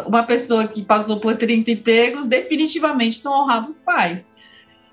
[0.07, 4.25] uma pessoa que passou por 30 empregos definitivamente não honrava os pais.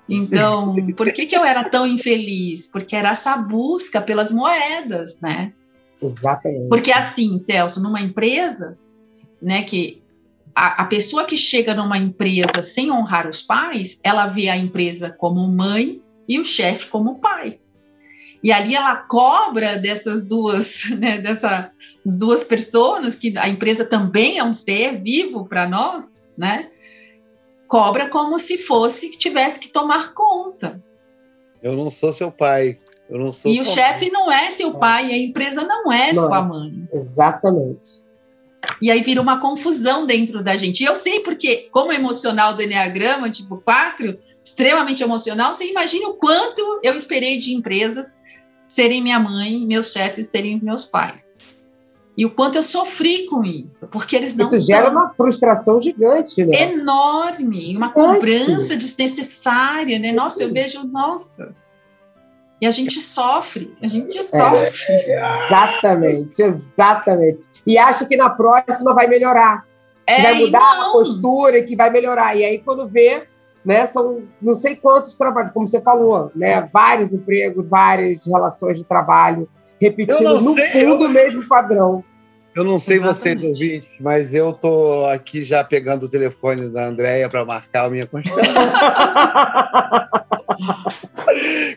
[0.08, 2.66] Então, por que, que eu era tão infeliz?
[2.66, 5.52] Porque era essa busca pelas moedas, né?
[6.02, 6.68] Exatamente.
[6.68, 8.78] Porque assim, Celso, numa empresa,
[9.40, 10.02] né, que
[10.58, 15.14] a, a, pessoa que chega numa empresa sem honrar os pais, ela vê a empresa
[15.16, 17.60] como mãe e o chefe como pai.
[18.42, 21.70] E ali ela cobra dessas duas, né, dessa,
[22.04, 26.68] as duas pessoas, que a empresa também é um ser vivo para nós, né?
[27.68, 30.82] Cobra como se fosse que tivesse que tomar conta.
[31.62, 32.80] Eu não sou seu pai.
[33.08, 36.26] Eu não sou e o chefe não é seu pai, a empresa não é Nossa,
[36.28, 36.88] sua mãe.
[36.92, 37.97] Exatamente.
[38.80, 40.82] E aí vira uma confusão dentro da gente.
[40.82, 46.14] E eu sei porque, como emocional do Enneagrama, tipo 4, extremamente emocional, você imagina o
[46.14, 48.20] quanto eu esperei de empresas
[48.68, 51.36] serem minha mãe, meus chefes serem meus pais.
[52.16, 56.44] E o quanto eu sofri com isso, porque eles não Isso gera uma frustração gigante,
[56.44, 56.72] né?
[56.72, 60.10] Enorme, uma cobrança desnecessária, né?
[60.10, 61.54] Nossa, eu vejo, nossa.
[62.60, 64.94] E a gente sofre, a gente é, sofre.
[64.94, 67.40] É, exatamente, exatamente.
[67.66, 69.64] E acha que na próxima vai melhorar.
[70.06, 72.34] É, vai mudar a postura, que vai melhorar.
[72.36, 73.24] E aí, quando vê,
[73.64, 76.68] né, são não sei quantos trabalhos, como você falou, né?
[76.72, 79.48] Vários empregos, várias relações de trabalho
[79.80, 81.08] repetindo no sei, fundo eu...
[81.08, 82.04] o mesmo padrão.
[82.54, 83.40] Eu não sei Exatamente.
[83.40, 87.90] vocês ouvintes, mas eu tô aqui já pegando o telefone da Andréia para marcar a
[87.90, 88.52] minha constelação.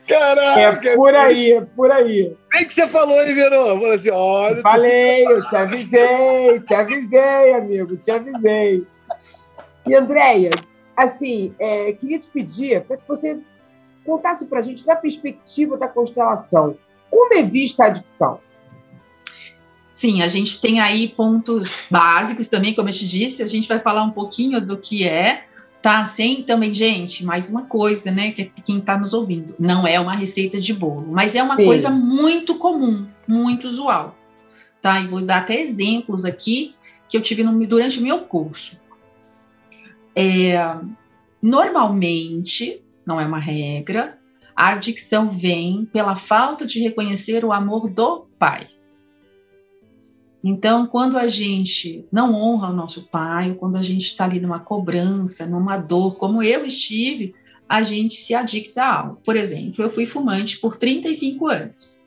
[0.08, 0.90] Caraca!
[0.90, 2.36] É por aí, é por aí.
[2.52, 3.18] Bem que você falou.
[3.18, 4.62] Falou assim, olha.
[4.62, 8.86] Falei, eu te avisei, te avisei, amigo, te avisei.
[9.88, 10.52] E, Andréia,
[10.96, 13.38] assim, é, queria te pedir para que você
[14.06, 16.78] contasse para a gente da perspectiva da constelação.
[17.10, 18.40] Como é vista a adicção?
[19.92, 23.80] Sim, a gente tem aí pontos básicos também, como eu te disse, a gente vai
[23.80, 25.44] falar um pouquinho do que é,
[25.82, 26.06] tá?
[26.06, 30.14] Sem também, gente, mais uma coisa, né, que quem está nos ouvindo, não é uma
[30.14, 31.66] receita de bolo, mas é uma Sim.
[31.66, 34.16] coisa muito comum, muito usual,
[34.82, 35.00] tá?
[35.00, 36.76] E vou dar até exemplos aqui
[37.10, 38.80] que eu tive no, durante o meu curso.
[40.16, 40.54] É,
[41.42, 44.18] normalmente, não é uma regra,
[44.56, 48.68] a adicção vem pela falta de reconhecer o amor do pai.
[50.44, 54.60] Então, quando a gente não honra o nosso pai, quando a gente está ali numa
[54.60, 57.36] cobrança, numa dor, como eu estive,
[57.70, 59.22] a gente se adicta a algo.
[59.24, 62.02] Por exemplo, eu fui fumante por 35 anos.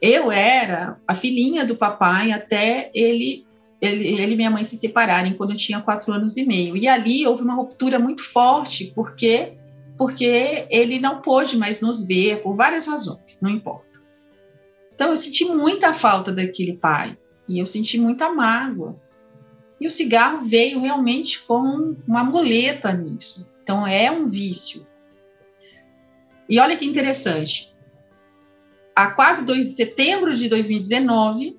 [0.00, 3.44] Eu era a filhinha do papai até ele,
[3.82, 6.76] ele, ele e minha mãe se separarem quando eu tinha quatro anos e meio.
[6.76, 9.56] E ali houve uma ruptura muito forte, porque
[9.98, 13.89] porque ele não pôde mais nos ver por várias razões, não importa.
[15.00, 17.16] Então eu senti muita falta daquele pai
[17.48, 19.00] e eu senti muita mágoa.
[19.80, 23.50] E o cigarro veio realmente como uma muleta nisso.
[23.62, 24.86] Então é um vício.
[26.46, 27.74] E olha que interessante.
[28.94, 31.58] Há quase dois de setembro de 2019,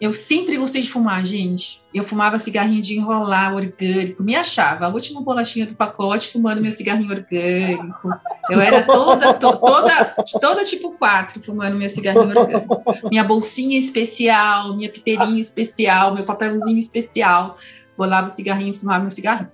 [0.00, 1.82] eu sempre gostei de fumar, gente.
[1.92, 6.72] Eu fumava cigarrinho de enrolar orgânico, me achava a última bolachinha do pacote fumando meu
[6.72, 8.08] cigarrinho orgânico.
[8.48, 12.82] Eu era toda, to, toda, toda tipo 4 fumando meu cigarrinho orgânico.
[13.10, 17.58] Minha bolsinha especial, minha piteirinha especial, meu papelzinho especial.
[17.94, 19.52] Bolava o cigarrinho fumava meu cigarrinho.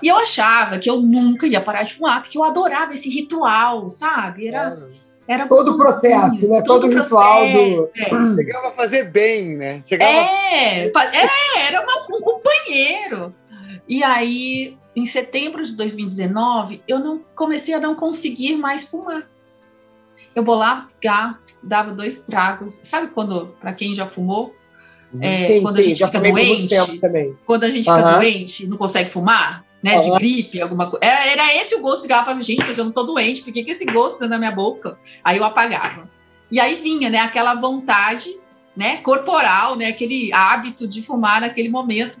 [0.00, 3.90] E eu achava que eu nunca ia parar de fumar, porque eu adorava esse ritual,
[3.90, 4.46] sabe?
[4.46, 4.86] Era.
[5.28, 6.62] Era todo o processo, né?
[6.62, 7.90] Todo, todo o ritual do.
[7.96, 8.10] É.
[8.36, 9.82] Chegava a fazer bem, né?
[9.86, 10.10] Chegava...
[10.10, 10.90] É, é
[11.68, 13.34] era uma, um companheiro.
[13.88, 19.28] E aí, em setembro de 2019, eu não comecei a não conseguir mais fumar.
[20.34, 22.72] Eu bolava cigarro, dava dois tragos.
[22.84, 24.54] Sabe quando, para quem já fumou,
[25.12, 25.20] uhum.
[25.22, 26.74] é, sim, quando sim, a gente fica doente,
[27.44, 29.64] quando a gente fica doente, não consegue fumar?
[29.82, 31.04] Né, de gripe, alguma coisa.
[31.04, 33.52] É, era esse o gosto que ela falava, gente, mas eu não tô doente, por
[33.52, 34.98] que, que esse gosto tá na minha boca?
[35.24, 36.08] Aí eu apagava.
[36.50, 38.38] E aí vinha, né, aquela vontade,
[38.76, 42.20] né, corporal, né, aquele hábito de fumar naquele momento.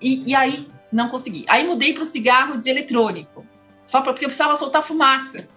[0.00, 1.44] E, e aí não consegui.
[1.48, 3.44] Aí mudei para o cigarro de eletrônico.
[3.84, 5.48] só porque eu precisava soltar fumaça.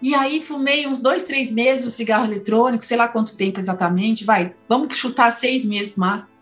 [0.00, 4.24] E aí fumei uns dois, três meses o cigarro eletrônico, sei lá quanto tempo exatamente,
[4.24, 6.32] vai, vamos chutar seis meses mais.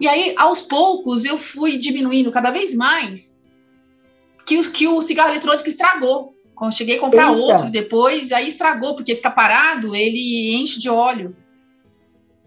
[0.00, 3.42] E aí, aos poucos, eu fui diminuindo cada vez mais
[4.44, 6.34] que, que o cigarro eletrônico estragou.
[6.54, 7.40] Quando cheguei a comprar Eita.
[7.40, 11.34] outro depois, aí estragou, porque fica parado, ele enche de óleo.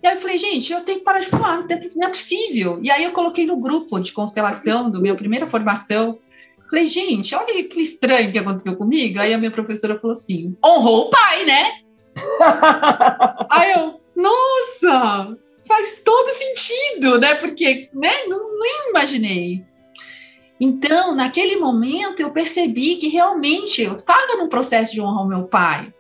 [0.02, 2.80] E aí eu falei, gente, eu tenho que parar de fumar, não é possível.
[2.82, 6.20] E aí eu coloquei no grupo de constelação do meu primeira formação.
[6.70, 9.20] Falei, gente, olha que estranho que aconteceu comigo.
[9.20, 11.64] Aí a minha professora falou assim: honrou o pai, né?
[13.52, 17.36] aí eu, nossa, faz todo sentido, né?
[17.36, 19.64] Porque né, não, nem imaginei.
[20.60, 25.44] Então, naquele momento, eu percebi que realmente eu estava num processo de honrar o meu
[25.44, 25.94] pai.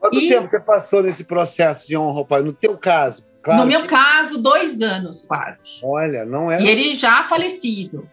[0.00, 0.28] Quanto e...
[0.28, 2.42] tempo você passou nesse processo de honrar o pai?
[2.42, 3.24] No teu caso?
[3.42, 5.80] Claro no meu caso, dois anos quase.
[5.82, 6.60] Olha, não é.
[6.60, 8.08] E ele já falecido.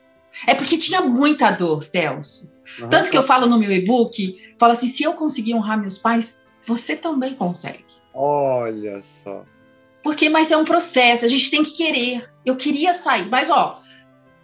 [0.45, 2.53] É porque tinha muita dor, Celso.
[2.79, 2.89] Uhum.
[2.89, 6.45] Tanto que eu falo no meu e-book, falo assim, se eu conseguir honrar meus pais,
[6.65, 7.85] você também consegue.
[8.13, 9.43] Olha só.
[10.05, 12.29] Porque, mas é um processo, a gente tem que querer.
[12.45, 13.81] Eu queria sair, mas ó,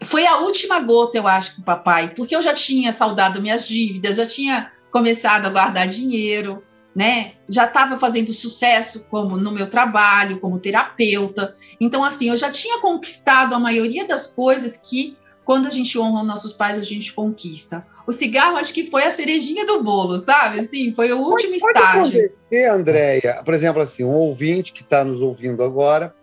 [0.01, 3.67] foi a última gota, eu acho, com o papai, porque eu já tinha saudado minhas
[3.67, 6.63] dívidas, já tinha começado a guardar dinheiro,
[6.95, 7.33] né?
[7.47, 11.55] Já estava fazendo sucesso como no meu trabalho, como terapeuta.
[11.79, 16.23] Então, assim, eu já tinha conquistado a maioria das coisas que, quando a gente honra
[16.23, 17.85] nossos pais, a gente conquista.
[18.07, 20.59] O cigarro, acho que foi a cerejinha do bolo, sabe?
[20.59, 22.01] Assim, foi o último pode, estágio.
[22.01, 26.13] Pode acontecer, Andréia, por exemplo, assim, um ouvinte que está nos ouvindo agora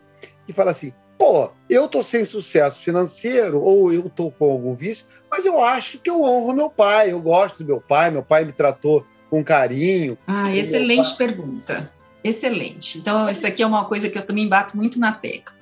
[0.46, 5.04] e fala assim: pô, eu tô sem sucesso financeiro ou eu tô com algum vício,
[5.31, 8.44] mas eu acho que eu honro meu pai, eu gosto do meu pai, meu pai
[8.44, 10.16] me tratou com carinho.
[10.26, 11.90] Ah, excelente pergunta.
[12.22, 12.98] Excelente.
[12.98, 15.57] Então, isso aqui é uma coisa que eu também bato muito na tecla.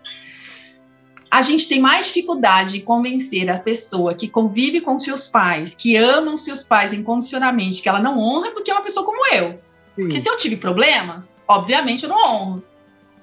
[1.37, 5.95] A gente tem mais dificuldade em convencer a pessoa que convive com seus pais, que
[5.95, 9.51] amam seus pais incondicionalmente, que ela não honra, do que uma pessoa como eu.
[9.51, 9.61] Sim.
[9.97, 12.65] Porque se eu tive problemas, obviamente eu não honro.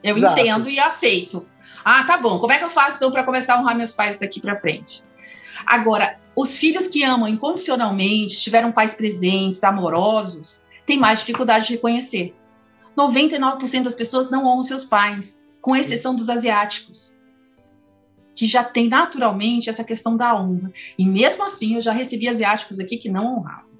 [0.04, 0.40] Eu Exato.
[0.40, 1.44] entendo e aceito.
[1.84, 2.38] Ah, tá bom.
[2.38, 5.02] Como é que eu faço então para começar a honrar meus pais daqui para frente?
[5.66, 12.36] Agora, os filhos que amam incondicionalmente, tiveram pais presentes, amorosos, têm mais dificuldade de reconhecer.
[12.96, 17.23] 99% das pessoas não honram seus pais, com exceção dos asiáticos,
[18.36, 20.72] que já tem naturalmente essa questão da honra.
[20.98, 23.72] E mesmo assim, eu já recebi asiáticos aqui que não honravam.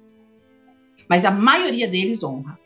[1.08, 2.58] Mas a maioria deles honra.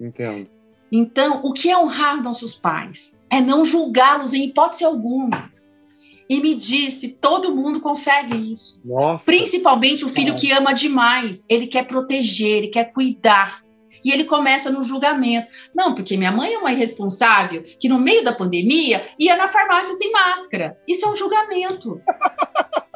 [0.00, 0.48] Entendo.
[0.90, 3.22] Então, o que é honrar nossos pais?
[3.30, 5.52] É não julgá-los em hipótese alguma.
[6.28, 8.86] E me disse, todo mundo consegue isso.
[8.86, 9.24] Nossa.
[9.24, 10.46] Principalmente o filho Nossa.
[10.46, 11.46] que ama demais.
[11.48, 13.64] Ele quer proteger, ele quer cuidar.
[14.04, 15.48] E ele começa no julgamento.
[15.74, 19.94] Não, porque minha mãe é uma irresponsável que no meio da pandemia ia na farmácia
[19.94, 20.78] sem máscara.
[20.86, 22.00] Isso é um julgamento.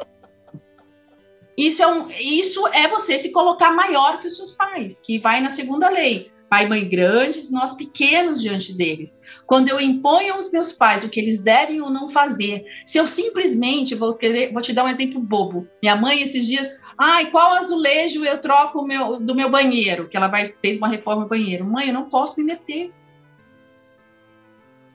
[1.55, 5.39] Isso é, um, isso é você se colocar maior que os seus pais, que vai
[5.39, 9.19] na segunda lei pai e mãe grandes, nós pequenos diante deles.
[9.47, 13.07] Quando eu imponho aos meus pais o que eles devem ou não fazer, se eu
[13.07, 15.67] simplesmente vou querer, vou te dar um exemplo bobo.
[15.81, 20.07] Minha mãe esses dias, ai, qual azulejo eu troco meu, do meu banheiro?
[20.07, 21.65] Que ela vai fez uma reforma no banheiro.
[21.65, 22.93] Mãe, eu não posso me meter.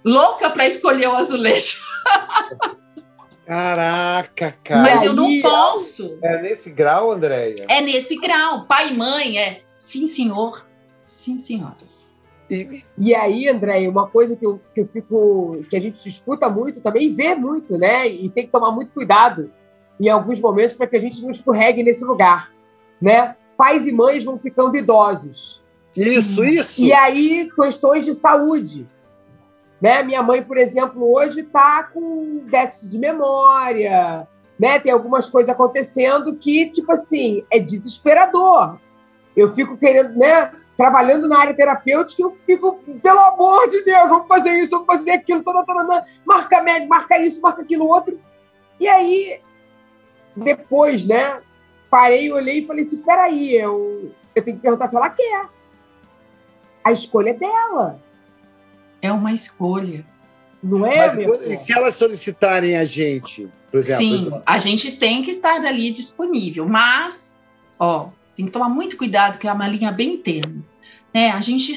[0.04, 1.78] Louca para escolher o azulejo.
[3.46, 4.82] Caraca, cara.
[4.82, 6.18] Mas eu não posso.
[6.22, 7.64] É nesse grau, Andréia?
[7.68, 8.66] É nesse grau.
[8.66, 10.66] Pai e mãe é sim, senhor.
[11.02, 11.76] Sim, senhora.
[12.50, 16.48] E, e aí, André, uma coisa que eu, que eu fico, que a gente escuta
[16.48, 18.06] muito também e vê muito, né?
[18.06, 19.50] E tem que tomar muito cuidado
[20.00, 22.52] em alguns momentos para que a gente não escorregue nesse lugar,
[23.00, 23.36] né?
[23.56, 25.62] Pais e mães vão ficando idosos.
[25.96, 26.84] Isso, isso.
[26.84, 28.86] E aí, questões de saúde.
[29.80, 30.02] Né?
[30.02, 34.26] Minha mãe, por exemplo, hoje está com déficit de memória,
[34.58, 34.78] né?
[34.78, 38.78] Tem algumas coisas acontecendo que, tipo assim, é desesperador.
[39.36, 40.52] Eu fico querendo, né?
[40.78, 45.10] trabalhando na área terapêutica, eu fico, pelo amor de Deus, vamos fazer isso, vamos fazer
[45.10, 48.16] aquilo, toda, toda, marca médico, marca isso, marca aquilo outro.
[48.78, 49.40] E aí,
[50.44, 51.40] depois, né,
[51.90, 55.48] parei, olhei e falei assim: peraí, eu, eu tenho que perguntar se ela quer.
[56.84, 58.02] A escolha é dela.
[59.00, 60.04] É uma escolha.
[60.62, 60.96] Não é?
[60.96, 63.98] Mas e se elas solicitarem a gente, por exemplo?
[63.98, 67.42] Sim, a gente tem que estar ali disponível, mas,
[67.78, 70.64] ó, tem que tomar muito cuidado, que é uma linha bem termo.
[71.14, 71.30] Né?
[71.30, 71.72] A gente,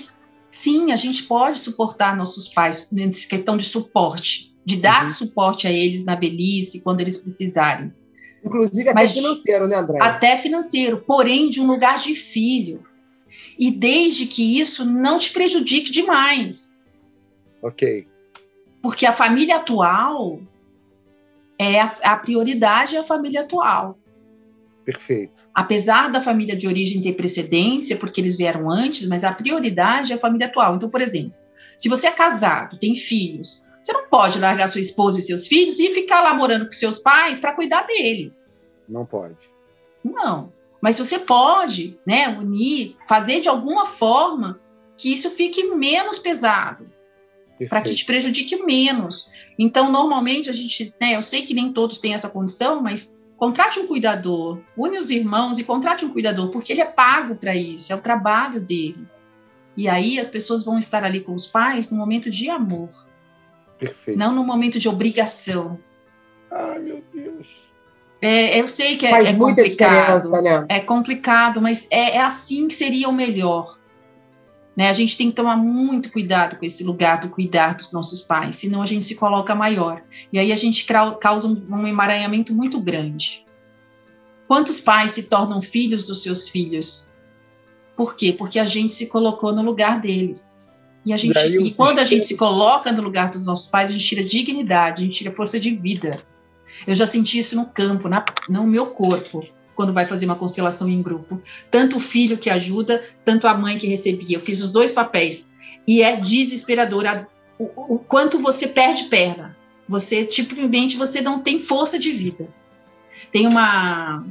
[0.50, 5.12] sim, a gente pode suportar nossos pais nessa questão de suporte, de dar uhum.
[5.12, 7.94] suporte a eles na velhice, quando eles precisarem.
[8.44, 9.98] Inclusive até Mas, financeiro, né, André?
[10.02, 12.84] Até financeiro, porém de um lugar de filho.
[13.58, 16.82] E desde que isso não te prejudique demais.
[17.62, 18.08] Ok.
[18.82, 20.42] Porque a família atual
[21.58, 23.98] é a, a prioridade é a família atual.
[24.84, 25.44] Perfeito.
[25.54, 30.16] Apesar da família de origem ter precedência, porque eles vieram antes, mas a prioridade é
[30.16, 30.76] a família atual.
[30.76, 31.34] Então, por exemplo,
[31.78, 35.80] se você é casado, tem filhos, você não pode largar sua esposa e seus filhos
[35.80, 38.54] e ficar lá morando com seus pais para cuidar deles.
[38.88, 39.38] Não pode.
[40.04, 40.54] Não.
[40.80, 44.60] Mas você pode, né, unir, fazer de alguma forma
[44.98, 46.86] que isso fique menos pesado,
[47.68, 49.32] para que te prejudique menos.
[49.58, 53.80] Então, normalmente a gente, né, eu sei que nem todos têm essa condição, mas contrate
[53.80, 57.92] um cuidador, une os irmãos e contrate um cuidador, porque ele é pago para isso,
[57.92, 59.08] é o trabalho dele.
[59.76, 62.90] E aí as pessoas vão estar ali com os pais no momento de amor.
[63.82, 64.18] Perfeito.
[64.18, 65.80] Não no momento de obrigação.
[66.52, 67.48] Ai, meu Deus.
[68.22, 70.30] É, eu sei que é, é complicado.
[70.44, 70.66] né?
[70.70, 73.76] É complicado, mas é, é assim que seria o melhor.
[74.78, 74.88] Né?
[74.88, 78.58] A gente tem que tomar muito cuidado com esse lugar do cuidar dos nossos pais,
[78.58, 80.04] senão a gente se coloca maior.
[80.32, 80.86] E aí a gente
[81.20, 83.44] causa um, um emaranhamento muito grande.
[84.48, 87.10] Quantos pais se tornam filhos dos seus filhos?
[87.96, 88.32] Por quê?
[88.32, 90.61] Porque a gente se colocou no lugar deles.
[91.06, 91.34] E, a gente,
[91.68, 95.02] e quando a gente se coloca no lugar dos nossos pais, a gente tira dignidade,
[95.02, 96.22] a gente tira força de vida.
[96.86, 99.44] Eu já senti isso no campo, na, no meu corpo,
[99.76, 101.42] quando vai fazer uma constelação em grupo.
[101.72, 104.38] Tanto o filho que ajuda, tanto a mãe que recebia.
[104.38, 105.52] Eu fiz os dois papéis.
[105.88, 107.26] E é desesperador a-
[107.58, 109.58] o, o quanto você perde perna.
[109.88, 112.48] Você, tipicamente, você não tem força de vida.
[113.32, 114.24] Tem uma,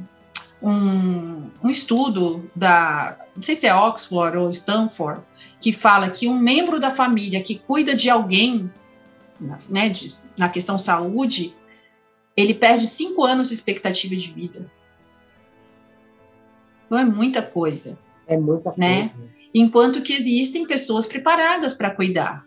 [0.62, 5.20] um, um estudo da, não sei se é Oxford ou Stanford,
[5.60, 8.70] que fala que um membro da família que cuida de alguém,
[9.68, 10.06] né, de-
[10.36, 11.54] na questão saúde,
[12.36, 14.70] ele perde cinco anos de expectativa de vida.
[16.86, 17.98] Então é muita coisa.
[18.26, 18.78] É muita coisa.
[18.78, 19.10] Né?
[19.54, 22.46] Enquanto que existem pessoas preparadas para cuidar.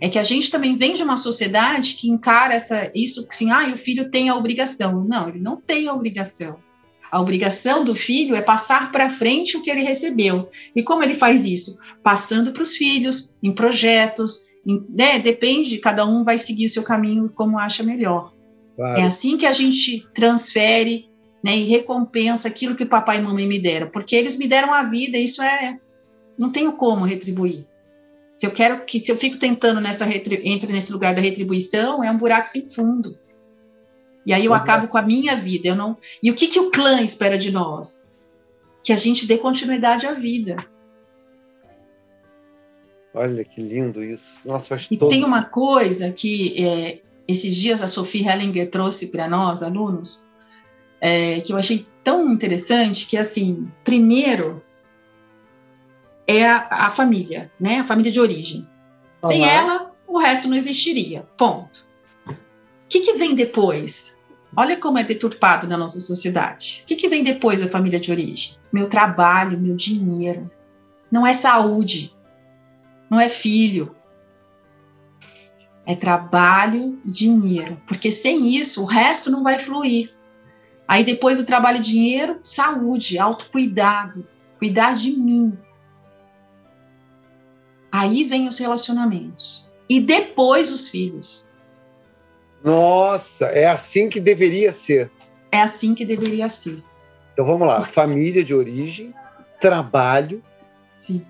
[0.00, 3.72] É que a gente também vem de uma sociedade que encara essa, isso assim, ah,
[3.72, 5.04] o filho tem a obrigação.
[5.04, 6.58] Não, ele não tem a obrigação.
[7.14, 10.48] A obrigação do filho é passar para frente o que ele recebeu.
[10.74, 11.78] E como ele faz isso?
[12.02, 15.20] Passando para os filhos, em projetos, em- né?
[15.20, 18.34] depende, cada um vai seguir o seu caminho como acha melhor.
[18.74, 19.00] Claro.
[19.00, 21.08] É assim que a gente transfere
[21.40, 24.82] né, e recompensa aquilo que papai e mamãe me deram, porque eles me deram a
[24.82, 25.78] vida, isso é.
[26.36, 27.64] Não tenho como retribuir.
[28.36, 32.10] Se eu quero que, se eu fico tentando nessa entre nesse lugar da retribuição, é
[32.10, 33.16] um buraco sem fundo.
[34.26, 35.68] E aí eu acabo com a minha vida.
[35.68, 35.96] Eu não.
[36.22, 38.14] E o que, que o clã espera de nós?
[38.82, 40.56] Que a gente dê continuidade à vida.
[43.14, 44.40] Olha que lindo isso.
[44.44, 49.28] Nossa, faz E tem uma coisa que é, esses dias a Sophie Hellinger trouxe para
[49.28, 50.26] nós, alunos,
[51.00, 54.62] é, que eu achei tão interessante, que assim, primeiro
[56.26, 57.80] é a, a família, né?
[57.80, 58.66] A família de origem.
[59.24, 59.52] Sem Aham.
[59.52, 61.22] ela, o resto não existiria.
[61.36, 61.86] Ponto.
[62.26, 62.34] O
[62.88, 64.13] que, que vem depois?
[64.56, 66.82] Olha como é deturpado na nossa sociedade.
[66.82, 68.54] O que, que vem depois da família de origem?
[68.72, 70.50] Meu trabalho, meu dinheiro.
[71.10, 72.14] Não é saúde.
[73.10, 73.94] Não é filho.
[75.86, 77.80] É trabalho e dinheiro.
[77.86, 80.14] Porque sem isso, o resto não vai fluir.
[80.86, 84.26] Aí depois do trabalho e dinheiro, saúde, autocuidado,
[84.58, 85.58] cuidar de mim.
[87.90, 89.70] Aí vem os relacionamentos.
[89.88, 91.43] E depois os filhos.
[92.64, 95.10] Nossa, é assim que deveria ser.
[95.52, 96.82] É assim que deveria ser.
[97.32, 99.12] Então vamos lá: família de origem,
[99.60, 100.42] trabalho
[100.96, 101.24] Sim.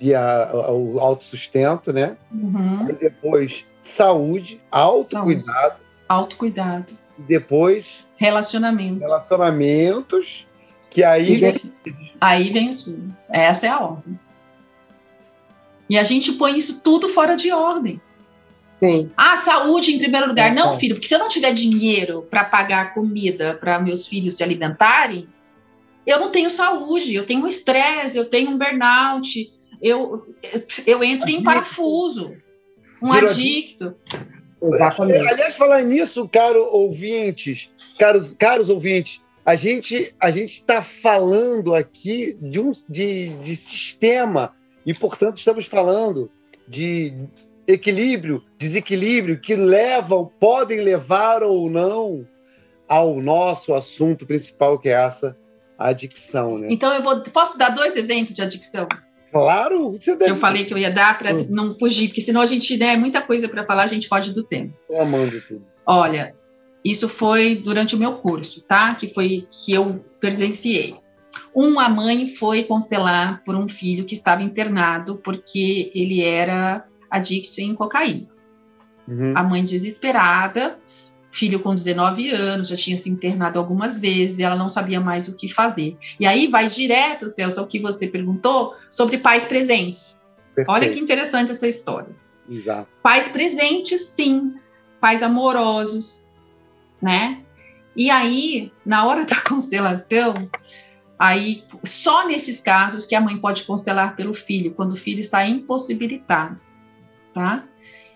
[0.00, 2.16] e a- a- o autossustento, né?
[2.32, 2.90] Uhum.
[2.90, 5.76] E depois saúde, autocuidado,
[6.08, 6.92] Autocuidado.
[7.18, 9.00] e depois Relacionamento.
[9.00, 10.46] relacionamentos,
[10.90, 11.72] que aí vem
[12.20, 13.30] Aí vem os filhos.
[13.30, 14.18] Essa é a ordem.
[15.88, 18.00] E a gente põe isso tudo fora de ordem.
[18.80, 19.10] Sim.
[19.14, 20.50] Ah, saúde em primeiro lugar.
[20.50, 20.78] É, Não, é.
[20.78, 25.28] filho, porque se eu não tiver dinheiro para pagar comida para meus filhos se alimentarem,
[26.06, 29.52] eu não tenho saúde, eu tenho um estresse, eu tenho um burnout,
[29.82, 30.26] eu,
[30.86, 31.44] eu entro em Adicto.
[31.44, 32.34] parafuso,
[33.02, 33.94] um Vira adicto.
[34.62, 35.28] Exatamente.
[35.28, 42.36] Aliás, falar nisso, caro ouvintes, caros, caros ouvintes, a gente a gente está falando aqui
[42.40, 44.54] de um de, de sistema
[44.86, 46.30] e, portanto, estamos falando
[46.66, 47.14] de
[47.72, 52.26] equilíbrio, desequilíbrio que levam, podem levar ou não
[52.88, 55.36] ao nosso assunto principal, que é essa
[55.78, 56.68] adicção, né?
[56.70, 57.20] Então eu vou.
[57.24, 58.86] Posso dar dois exemplos de adicção?
[59.32, 61.46] Claro, você deve eu falei que eu ia dar para Hum.
[61.50, 64.32] não fugir, porque senão a gente né, é muita coisa para falar, a gente foge
[64.32, 64.74] do tempo.
[64.90, 65.64] estar amando tudo.
[65.86, 66.34] Olha,
[66.84, 68.94] isso foi durante o meu curso, tá?
[68.94, 70.96] Que foi que eu presenciei.
[71.54, 77.74] Uma mãe foi constelar por um filho que estava internado porque ele era adicto em
[77.74, 78.26] cocaína.
[79.08, 79.32] Uhum.
[79.34, 80.78] A mãe desesperada
[81.30, 85.36] filho com 19 anos, já tinha se internado algumas vezes, ela não sabia mais o
[85.36, 85.96] que fazer.
[86.18, 90.18] E aí vai direto, Celso, ao que você perguntou sobre pais presentes.
[90.54, 90.70] Perfeito.
[90.74, 92.10] Olha que interessante essa história.
[92.48, 92.88] Exato.
[93.02, 94.54] Pais presentes, sim.
[95.00, 96.26] Pais amorosos,
[97.00, 97.40] né?
[97.94, 100.34] E aí, na hora da constelação,
[101.18, 105.46] aí só nesses casos que a mãe pode constelar pelo filho, quando o filho está
[105.46, 106.60] impossibilitado,
[107.32, 107.64] tá?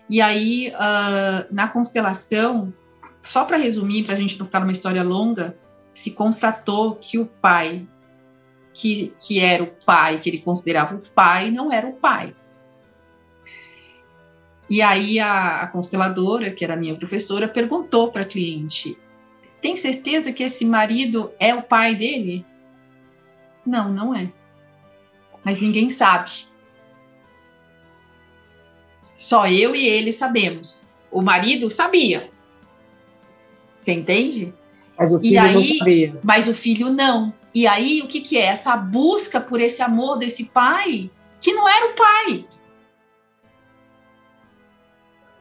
[0.09, 2.73] E aí, uh, na constelação,
[3.23, 5.57] só para resumir, para a gente não ficar numa história longa,
[5.93, 7.87] se constatou que o pai,
[8.73, 12.35] que, que era o pai, que ele considerava o pai, não era o pai.
[14.69, 18.97] E aí a, a consteladora, que era minha professora, perguntou para a cliente:
[19.61, 22.45] tem certeza que esse marido é o pai dele?
[23.65, 24.31] Não, não é.
[25.43, 26.31] Mas ninguém sabe.
[29.25, 30.87] Só eu e ele sabemos.
[31.11, 32.29] O marido sabia,
[33.75, 34.53] você entende?
[34.95, 36.19] Mas o filho e aí, não sabia.
[36.23, 37.33] Mas o filho não.
[37.55, 38.45] E aí, o que, que é?
[38.45, 41.09] Essa busca por esse amor desse pai,
[41.41, 42.45] que não era o pai.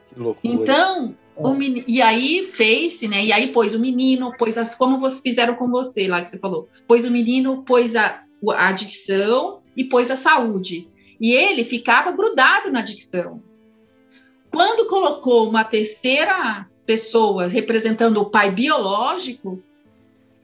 [0.09, 0.55] Que loucura.
[0.55, 3.22] Então, o menino, e aí fez-se, né?
[3.22, 6.39] E aí pôs o menino, pôs as, como vocês fizeram com você lá que você
[6.39, 8.24] falou, pôs o menino, pôs a,
[8.55, 10.89] a adicção e pôs a saúde.
[11.20, 13.43] E ele ficava grudado na adicção.
[14.55, 19.61] Quando colocou uma terceira pessoas representando o pai biológico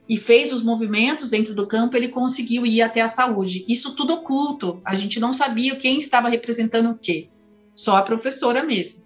[0.09, 3.63] e fez os movimentos dentro do campo, ele conseguiu ir até a saúde.
[3.69, 4.81] Isso tudo oculto.
[4.83, 7.29] A gente não sabia quem estava representando o quê.
[7.73, 9.05] Só a professora mesmo.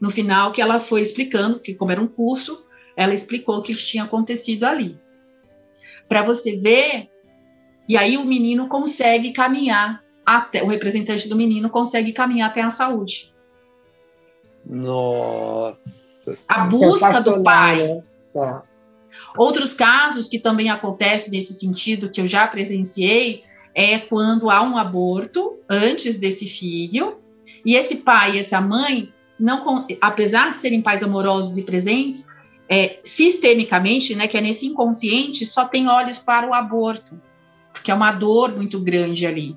[0.00, 2.64] No final, que ela foi explicando, que como era um curso,
[2.96, 4.98] ela explicou o que tinha acontecido ali.
[6.08, 7.10] Para você ver,
[7.86, 12.70] e aí o menino consegue caminhar até, o representante do menino consegue caminhar até a
[12.70, 13.31] saúde.
[14.64, 15.78] Nossa!
[16.48, 17.86] A busca do pai.
[17.86, 18.02] Né?
[18.32, 18.62] Tá.
[19.36, 23.44] Outros casos que também acontecem nesse sentido, que eu já presenciei,
[23.74, 27.16] é quando há um aborto antes desse filho,
[27.64, 32.26] e esse pai e essa mãe, não, apesar de serem pais amorosos e presentes,
[32.68, 37.20] é, sistemicamente, né, que é nesse inconsciente, só tem olhos para o aborto,
[37.72, 39.56] porque é uma dor muito grande ali.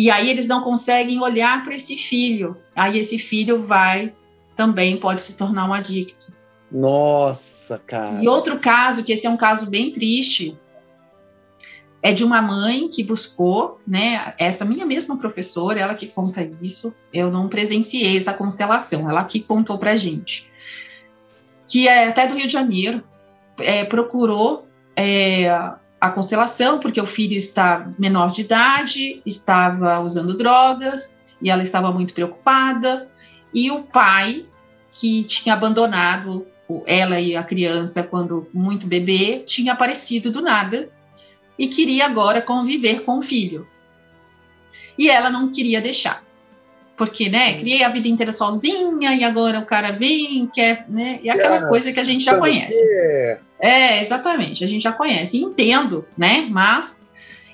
[0.00, 2.56] E aí eles não conseguem olhar para esse filho.
[2.74, 4.14] Aí esse filho vai
[4.56, 6.32] também pode se tornar um adicto.
[6.72, 8.18] Nossa, cara.
[8.22, 10.58] E outro caso, que esse é um caso bem triste,
[12.02, 14.32] é de uma mãe que buscou, né?
[14.38, 16.94] Essa minha mesma professora, ela que conta isso.
[17.12, 20.50] Eu não presenciei essa constelação, ela que contou pra gente.
[21.68, 23.04] Que é até do Rio de Janeiro,
[23.58, 31.18] é, procurou é, a constelação, porque o filho está menor de idade, estava usando drogas,
[31.42, 33.10] e ela estava muito preocupada.
[33.52, 34.46] E o pai
[34.92, 36.46] que tinha abandonado
[36.86, 40.88] ela e a criança quando muito bebê, tinha aparecido do nada
[41.58, 43.66] e queria agora conviver com o filho.
[44.96, 46.24] E ela não queria deixar.
[46.96, 51.18] Porque, né, criei a vida inteira sozinha e agora o cara vem, quer, né?
[51.22, 52.78] E aquela coisa que a gente já conhece.
[53.60, 55.36] É, exatamente, a gente já conhece.
[55.36, 56.46] Entendo, né?
[56.50, 57.08] Mas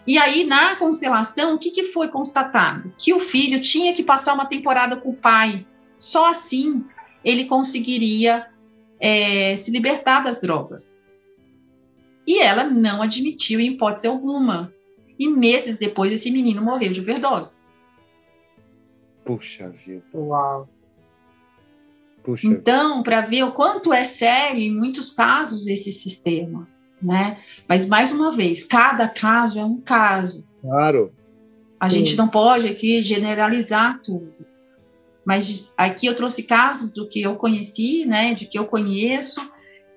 [0.07, 2.95] e aí, na constelação, o que, que foi constatado?
[2.97, 5.67] Que o filho tinha que passar uma temporada com o pai.
[5.99, 6.85] Só assim
[7.25, 8.47] ele conseguiria
[9.01, 11.03] é, se libertar das drogas.
[12.25, 14.73] E ela não admitiu em hipótese alguma.
[15.19, 17.63] E meses depois, esse menino morreu de overdose.
[19.25, 20.05] Puxa vida.
[20.15, 20.69] Uau.
[22.27, 22.45] Puxa.
[22.49, 26.69] Então, para ver o quanto é sério, em muitos casos, esse sistema.
[27.01, 27.39] Né?
[27.69, 30.45] Mas, mais uma vez, cada caso é um caso.
[30.61, 31.13] Claro.
[31.79, 31.99] A Sim.
[31.99, 34.35] gente não pode aqui generalizar tudo.
[35.25, 39.41] Mas aqui eu trouxe casos do que eu conheci, né, de que eu conheço,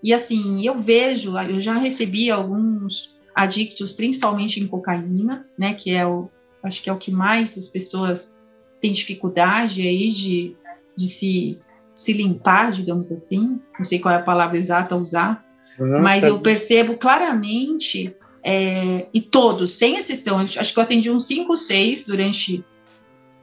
[0.03, 6.05] e assim, eu vejo, eu já recebi alguns adictos, principalmente em cocaína, né, que é
[6.05, 6.29] o,
[6.63, 8.43] acho que é o que mais as pessoas
[8.81, 10.55] têm dificuldade aí de,
[10.95, 11.59] de se,
[11.99, 15.45] se limpar, digamos assim, não sei qual é a palavra exata a usar,
[15.77, 16.29] uhum, mas tá.
[16.29, 21.57] eu percebo claramente, é, e todos, sem exceção, acho que eu atendi uns cinco ou
[21.57, 22.63] seis durante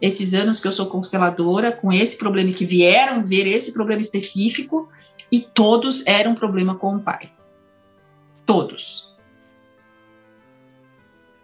[0.01, 4.89] esses anos que eu sou consteladora, com esse problema, que vieram ver esse problema específico,
[5.31, 7.31] e todos eram problema com o pai.
[8.47, 9.06] Todos.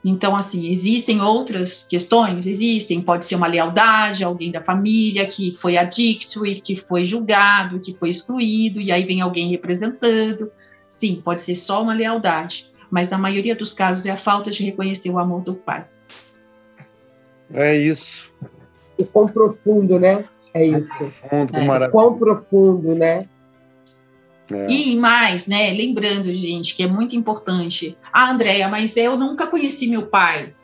[0.04, 2.46] Então, assim, existem outras questões?
[2.46, 3.00] Existem.
[3.00, 7.94] Pode ser uma lealdade, alguém da família que foi adicto e que foi julgado, que
[7.94, 10.50] foi excluído, e aí vem alguém representando.
[10.88, 12.70] Sim, pode ser só uma lealdade.
[12.90, 15.86] Mas na maioria dos casos é a falta de reconhecer o amor do pai.
[17.54, 18.30] É isso.
[18.98, 20.24] O quão profundo, né?
[20.52, 20.98] É isso.
[20.98, 21.86] Profundo, é.
[21.86, 23.26] O quão profundo, né?
[24.54, 24.70] É.
[24.70, 25.70] E mais, né?
[25.70, 27.96] Lembrando, gente, que é muito importante.
[28.12, 30.54] Ah, Andréia, mas eu nunca conheci meu pai.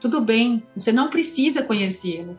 [0.00, 2.38] Tudo bem, você não precisa conhecê-lo.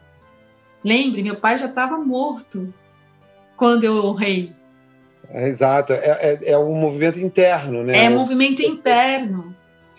[0.84, 2.74] Lembre, meu pai já estava morto
[3.58, 4.54] quando eu honrei.
[5.30, 8.06] É, exato, é, é, é, um movimento interno, né?
[8.06, 9.56] É um movimento interno.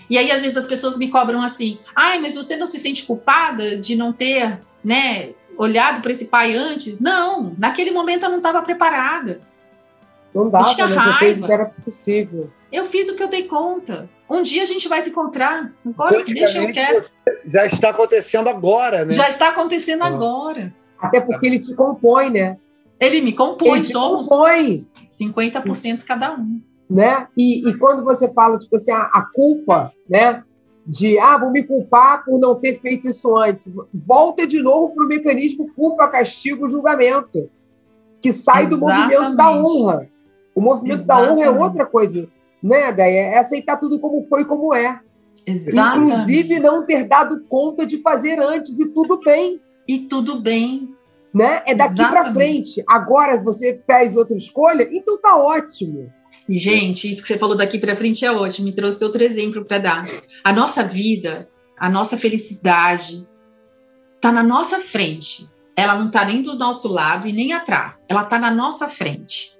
[0.08, 3.04] E aí, às vezes, as pessoas me cobram assim: ai, mas você não se sente
[3.04, 6.98] culpada de não ter, né, olhado para esse pai antes?
[6.98, 9.40] Não, naquele momento eu não estava preparada.
[10.34, 11.46] Não dá, eu tinha raiva.
[11.46, 12.50] que era possível.
[12.72, 14.08] Eu fiz o que eu dei conta.
[14.28, 15.72] Um dia a gente vai se encontrar.
[15.84, 17.00] Agora, deixa eu quero.
[17.44, 19.12] Já está acontecendo agora, né?
[19.12, 20.06] Já está acontecendo ah.
[20.06, 20.72] agora.
[20.98, 22.56] Até porque ele te compõe, né?
[23.00, 24.86] Ele me compõe, ele somos compõe.
[25.08, 26.60] 50% cada um.
[26.88, 27.26] Né?
[27.36, 30.44] E, e quando você fala, tipo assim, a, a culpa, né?
[30.86, 33.70] de ah, vou me culpar por não ter feito isso antes.
[33.94, 37.48] Volta de novo para o mecanismo culpa, castigo, julgamento,
[38.20, 38.80] que sai Exatamente.
[38.80, 40.08] do movimento da honra.
[40.54, 41.28] O movimento Exatamente.
[41.28, 42.28] da honra é outra coisa,
[42.62, 45.00] né, Daí É aceitar tudo como foi, como é.
[45.46, 46.12] Exatamente.
[46.12, 49.60] Inclusive não ter dado conta de fazer antes, e tudo bem.
[49.88, 50.88] E tudo bem.
[51.32, 51.62] Né?
[51.66, 52.82] É daqui para frente.
[52.88, 56.12] Agora você fez outra escolha, então tá ótimo.
[56.48, 58.66] Gente, isso que você falou daqui para frente é ótimo.
[58.66, 60.06] Me trouxe outro exemplo para dar.
[60.42, 61.48] A nossa vida,
[61.78, 63.26] a nossa felicidade,
[64.20, 65.48] tá na nossa frente.
[65.76, 68.04] Ela não tá nem do nosso lado e nem atrás.
[68.08, 69.56] Ela tá na nossa frente.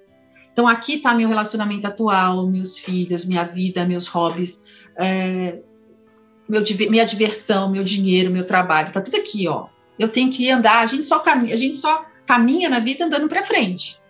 [0.51, 4.65] Então aqui tá meu relacionamento atual, meus filhos, minha vida, meus hobbies,
[4.97, 5.59] é,
[6.47, 8.91] meu, minha diversão, meu dinheiro, meu trabalho.
[8.91, 9.67] Tá tudo aqui, ó.
[9.97, 10.79] Eu tenho que andar.
[10.79, 14.01] A gente só caminha, a gente só caminha na vida andando para frente.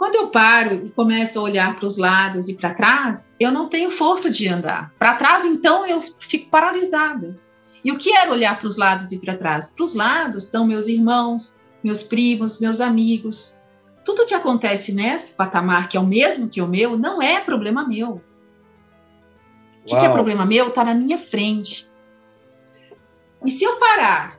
[0.00, 3.68] Quando eu paro e começo a olhar para os lados e para trás, eu não
[3.68, 4.90] tenho força de andar.
[4.98, 7.38] Para trás, então, eu fico paralisada.
[7.84, 9.70] E o que era olhar para os lados e para trás?
[9.70, 13.59] Para os lados estão meus irmãos, meus primos, meus amigos.
[14.10, 17.86] Tudo que acontece nesse patamar, que é o mesmo que o meu, não é problema
[17.86, 18.20] meu.
[19.82, 20.68] O que, que é problema meu?
[20.68, 21.88] Está na minha frente.
[23.44, 24.36] E se eu parar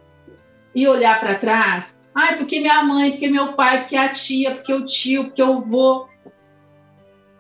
[0.76, 4.74] e olhar para trás, Ai, porque minha mãe, porque meu pai, porque a tia, porque
[4.74, 6.10] o tio, porque eu vou.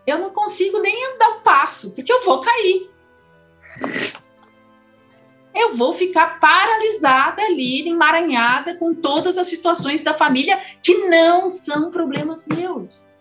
[0.08, 2.90] Eu não consigo nem dar um passo, porque eu vou cair.
[5.54, 11.92] Eu vou ficar paralisada ali, emaranhada com todas as situações da família que não são
[11.92, 13.12] problemas meus.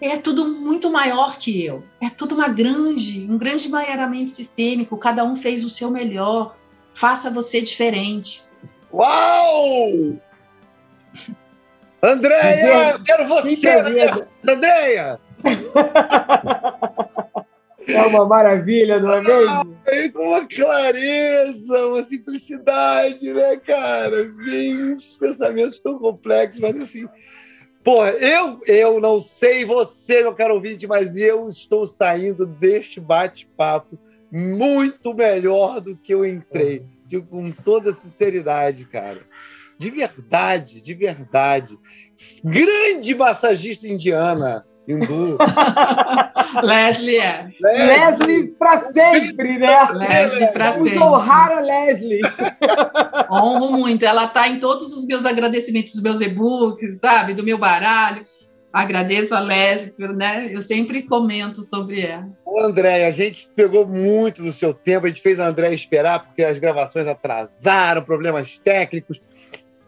[0.00, 1.82] É tudo muito maior que eu.
[2.02, 4.98] É tudo uma grande, um grande maioramento sistêmico.
[4.98, 6.54] Cada um fez o seu melhor.
[6.92, 8.42] Faça você diferente.
[8.92, 10.18] Uau!
[12.02, 13.70] Andréia, eu quero você
[14.46, 15.18] Andréia!
[17.86, 19.50] É uma maravilha, não é mesmo?
[19.50, 24.24] Ah, com uma clareza, uma simplicidade, né, cara?
[24.24, 27.08] Vem uns pensamentos tão complexos, mas assim.
[27.84, 33.96] Porra, eu, eu não sei você, meu caro ouvinte, mas eu estou saindo deste bate-papo
[34.32, 39.22] muito melhor do que eu entrei digo com toda sinceridade, cara.
[39.78, 41.78] De verdade, de verdade.
[42.42, 45.38] Grande massagista indiana, hindu.
[46.62, 47.48] Leslie é.
[47.60, 49.88] Leslie, Leslie para sempre, né?
[49.92, 50.98] Leslie para sempre.
[50.98, 52.20] honrar a Leslie.
[53.30, 54.04] Honro muito.
[54.04, 57.34] Ela está em todos os meus agradecimentos, dos meus e-books, sabe?
[57.34, 58.24] Do meu baralho.
[58.72, 60.48] Agradeço a Leslie, né?
[60.50, 62.28] Eu sempre comento sobre ela.
[62.44, 66.26] Ô, André, a gente pegou muito do seu tempo, a gente fez a André esperar
[66.26, 69.18] porque as gravações atrasaram, problemas técnicos,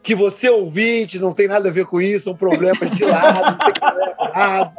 [0.08, 3.58] que você ouvinte não tem nada a ver com isso, são problemas de lado, não
[3.58, 4.72] tem lado.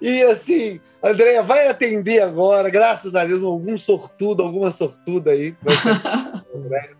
[0.00, 5.54] E assim, Andréia vai atender agora, graças a Deus, algum sortudo, alguma sortuda aí.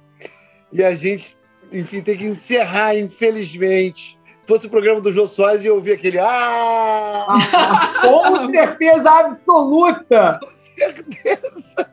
[0.73, 1.37] e a gente,
[1.73, 4.17] enfim, tem que encerrar, infelizmente
[4.47, 7.27] fosse o programa do Jô Soares e eu ouvir aquele ah!
[7.29, 8.01] ah!
[8.01, 10.41] Com certeza absoluta!
[10.41, 11.91] Com certeza!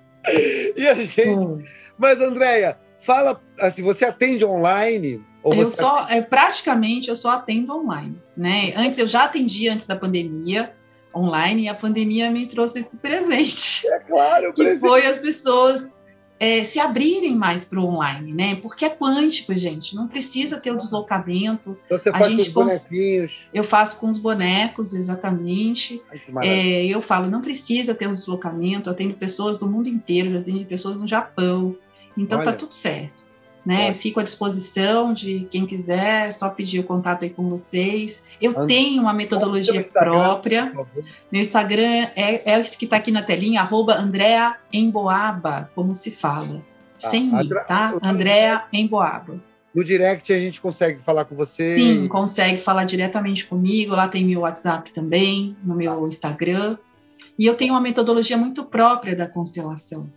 [0.78, 1.30] E a gente.
[1.30, 1.61] Hum.
[1.97, 5.24] Mas, Andréia, fala assim, você atende online?
[5.43, 8.74] eu só, é, praticamente, eu só atendo online, né?
[8.76, 10.74] Antes, eu já atendia antes da pandemia,
[11.16, 13.86] online, e a pandemia me trouxe esse presente.
[13.88, 14.80] É claro, Que presente.
[14.80, 15.95] foi as pessoas
[16.39, 18.56] é, se abrirem mais para o online, né?
[18.56, 19.95] Porque é quântico, gente.
[19.95, 21.78] Não precisa ter o deslocamento.
[21.86, 23.32] Então você faz a gente com os bonequinhos.
[23.53, 26.01] Eu faço com os bonecos, exatamente.
[26.12, 28.89] Ai, é, eu falo, não precisa ter um deslocamento.
[28.89, 31.76] Eu tenho pessoas do mundo inteiro, eu tenho pessoas no Japão.
[32.18, 32.51] Então tá Olha.
[32.53, 33.26] tá tudo certo
[33.66, 33.93] né?
[33.93, 38.26] Fico à disposição de quem quiser, só pedir o contato aí com vocês.
[38.39, 40.72] Eu tenho uma metodologia própria.
[41.32, 46.11] Meu Instagram é, é esse que está aqui na telinha, arroba Andrea Emboaba, como se
[46.11, 46.63] fala.
[47.03, 47.95] Ah, Sem mim, tá?
[48.03, 49.41] Andrea Emboaba.
[49.74, 51.76] no direct a gente consegue falar com você?
[51.76, 53.95] Sim, consegue falar diretamente comigo.
[53.95, 56.78] Lá tem meu WhatsApp também, no meu Instagram.
[57.38, 60.09] E eu tenho uma metodologia muito própria da constelação,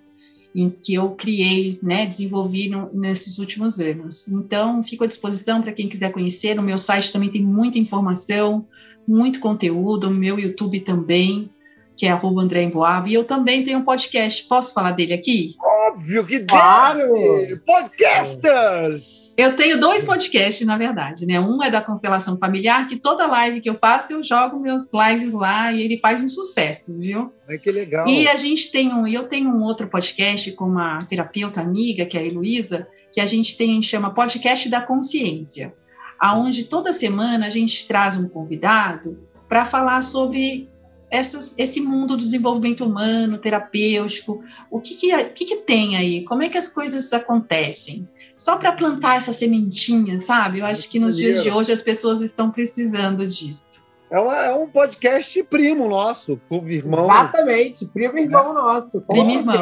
[0.83, 4.27] que eu criei, né, desenvolvi no, nesses últimos anos.
[4.29, 6.55] Então, fico à disposição para quem quiser conhecer.
[6.55, 8.67] No meu site também tem muita informação,
[9.07, 11.51] muito conteúdo, no meu YouTube também
[11.99, 14.45] que é arroba André Emboab, e eu também tenho um podcast.
[14.45, 15.57] Posso falar dele aqui?
[15.61, 17.13] Óbvio que claro.
[17.13, 17.57] deve!
[17.57, 19.35] Podcasters!
[19.37, 21.41] Eu tenho dois podcasts, na verdade, né?
[21.41, 25.33] Um é da Constelação Familiar, que toda live que eu faço, eu jogo meus lives
[25.35, 27.33] lá e ele faz um sucesso, viu?
[27.49, 28.07] Ai, que legal!
[28.07, 32.17] E a gente tem um, eu tenho um outro podcast com uma terapeuta amiga, que
[32.17, 35.75] é a Heloísa, que a gente tem, chama Podcast da Consciência,
[36.21, 39.19] aonde toda semana a gente traz um convidado
[39.49, 40.69] para falar sobre
[41.11, 46.25] essas, esse mundo do desenvolvimento humano, terapêutico, o que que, que que, tem aí?
[46.25, 48.09] Como é que as coisas acontecem?
[48.37, 50.61] Só para plantar essa sementinha, sabe?
[50.61, 53.83] Eu acho que nos dias de hoje as pessoas estão precisando disso.
[54.11, 57.05] É, uma, é um podcast primo nosso, com irmão.
[57.05, 58.55] Exatamente, primo irmão é.
[58.55, 59.01] nosso.
[59.03, 59.57] Primo irmão.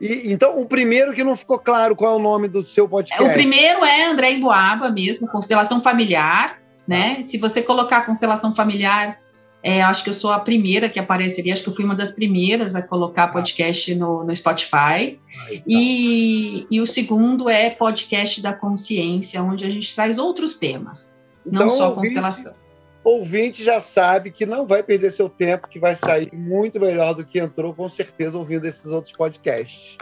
[0.00, 3.22] E, então, o primeiro que não ficou claro qual é o nome do seu podcast.
[3.22, 7.22] O primeiro é André Emboaba mesmo, Constelação Familiar, né?
[7.26, 9.18] Se você colocar Constelação Familiar
[9.66, 12.12] é, acho que eu sou a primeira que apareceria, acho que eu fui uma das
[12.12, 14.76] primeiras a colocar podcast no, no Spotify.
[14.76, 15.18] Aí,
[15.56, 15.64] tá.
[15.66, 21.62] e, e o segundo é podcast da consciência, onde a gente traz outros temas, então,
[21.62, 22.54] não só ouvinte, constelação.
[23.02, 27.24] Ouvinte já sabe que não vai perder seu tempo, que vai sair muito melhor do
[27.24, 29.96] que entrou, com certeza, ouvindo esses outros podcasts.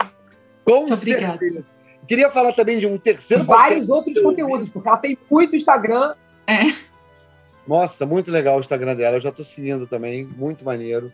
[0.65, 1.35] Com muito certeza.
[1.35, 1.65] Obrigada.
[2.05, 6.13] Queria falar também de um terceiro Vários outros conteúdos, porque ela tem muito Instagram.
[6.45, 6.92] É
[7.67, 9.17] nossa, muito legal o Instagram dela.
[9.17, 11.11] Eu já estou seguindo também, muito maneiro.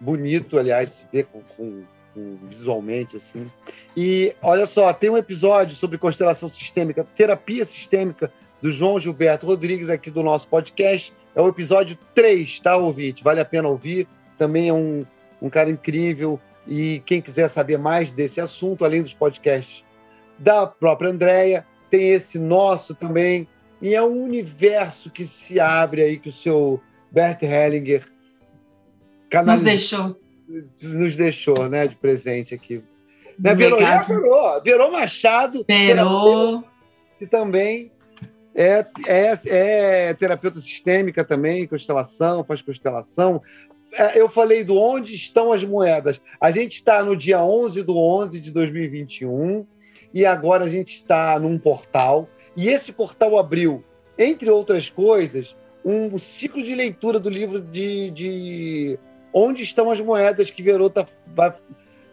[0.00, 1.82] Bonito, aliás, se ver com, com,
[2.14, 3.50] com, visualmente, assim.
[3.96, 8.32] E olha só, tem um episódio sobre constelação sistêmica, terapia sistêmica,
[8.62, 11.12] do João Gilberto Rodrigues, aqui do nosso podcast.
[11.34, 13.24] É o episódio 3, tá, ouvinte?
[13.24, 14.06] Vale a pena ouvir.
[14.38, 15.04] Também é um,
[15.40, 16.38] um cara incrível.
[16.66, 19.84] E quem quiser saber mais desse assunto, além dos podcasts
[20.38, 23.48] da própria Andrea, tem esse nosso também,
[23.82, 26.80] e é um universo que se abre aí que o seu
[27.10, 28.06] Bert Hellinger
[29.44, 30.16] nos deixou.
[30.80, 32.82] Nos deixou, né, de presente aqui.
[33.38, 35.64] Né, virou, já virou, virou Machado.
[35.68, 36.62] Virou.
[37.20, 37.90] E também
[38.54, 43.42] é, é, é terapeuta sistêmica também, constelação, faz constelação.
[43.92, 46.20] É, eu falei do onde estão as moedas.
[46.40, 49.66] A gente está no dia 11 do 11 de 2021
[50.14, 53.84] e agora a gente está num portal e esse portal abriu,
[54.18, 58.98] entre outras coisas, um ciclo de leitura do livro de, de
[59.32, 61.52] Onde Estão as Moedas, que Verota vai,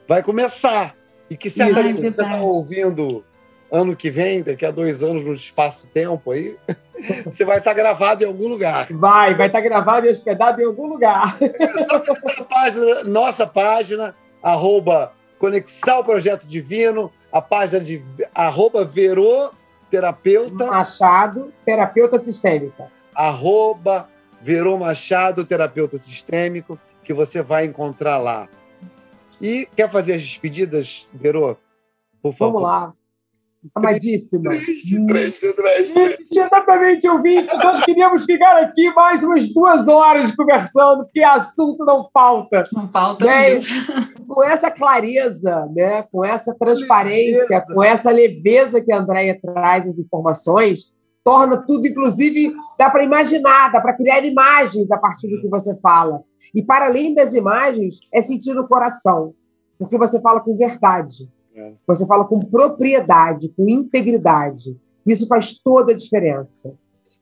[0.07, 0.95] vai começar.
[1.29, 3.23] E que certamente você está ouvindo
[3.71, 6.57] ano que vem, daqui a dois anos, no espaço-tempo aí,
[7.25, 8.87] você vai estar gravado em algum lugar.
[8.91, 11.37] Vai, vai estar gravado e hospedado em algum lugar.
[11.39, 18.83] É só visitar a página, nossa página, arroba Conexão Projeto Divino, a página de arroba
[18.83, 19.51] Verô
[19.89, 20.67] terapeuta.
[20.67, 22.87] Machado, terapeuta sistêmica.
[23.13, 24.07] Arroba
[24.41, 28.47] Verô Machado, terapeuta sistêmico, que você vai encontrar lá.
[29.41, 31.57] E quer fazer as despedidas, Verô?
[32.21, 32.61] Por favor.
[32.61, 32.93] Vamos lá.
[33.75, 34.51] Amadíssima.
[34.51, 36.39] Triste, triste, triste.
[36.39, 37.53] Exatamente, ouvinte.
[37.57, 42.63] Nós queríamos ficar aqui mais umas duas horas conversando, porque assunto não falta.
[42.71, 43.49] Não falta né?
[43.49, 43.93] mesmo.
[44.27, 46.03] Com essa clareza, né?
[46.03, 47.73] com essa transparência, leveza.
[47.73, 53.71] com essa leveza que a Andrea traz as informações, torna tudo, inclusive, dá para imaginar,
[53.71, 56.21] dá para criar imagens a partir do que você fala.
[56.55, 59.33] E para além das imagens, é sentir no coração,
[59.77, 61.29] porque você fala com verdade.
[61.87, 64.77] Você fala com propriedade, com integridade.
[65.05, 66.73] Isso faz toda a diferença.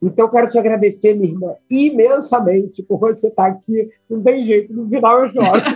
[0.02, 3.90] Então, quero te agradecer, minha irmã, imensamente por você estar aqui.
[4.10, 5.62] Não tem jeito, no final eu choro.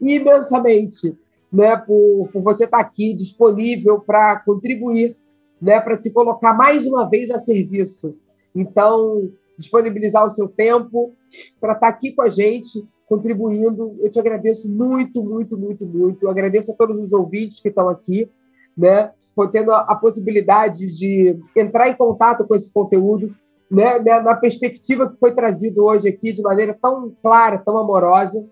[0.00, 1.16] imensamente,
[1.52, 5.16] né, por, por você estar aqui disponível para contribuir,
[5.60, 8.16] né, para se colocar mais uma vez a serviço.
[8.54, 11.14] Então, disponibilizar o seu tempo
[11.60, 13.94] para estar aqui com a gente contribuindo.
[14.00, 16.24] Eu te agradeço muito, muito, muito, muito.
[16.24, 18.30] Eu agradeço a todos os ouvintes que estão aqui,
[18.74, 19.12] né?
[19.36, 23.34] Por tendo a, a possibilidade de entrar em contato com esse conteúdo,
[23.70, 23.98] né?
[23.98, 28.46] Na perspectiva que foi trazido hoje aqui de maneira tão clara, tão amorosa.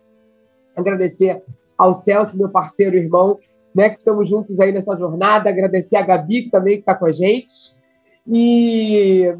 [0.77, 1.43] Agradecer
[1.79, 3.39] ao Celso, meu parceiro e irmão,
[3.75, 3.89] né?
[3.89, 5.49] Que estamos juntos aí nessa jornada.
[5.49, 7.81] Agradecer a Gabi, que também está com a gente.
[8.27, 9.35] E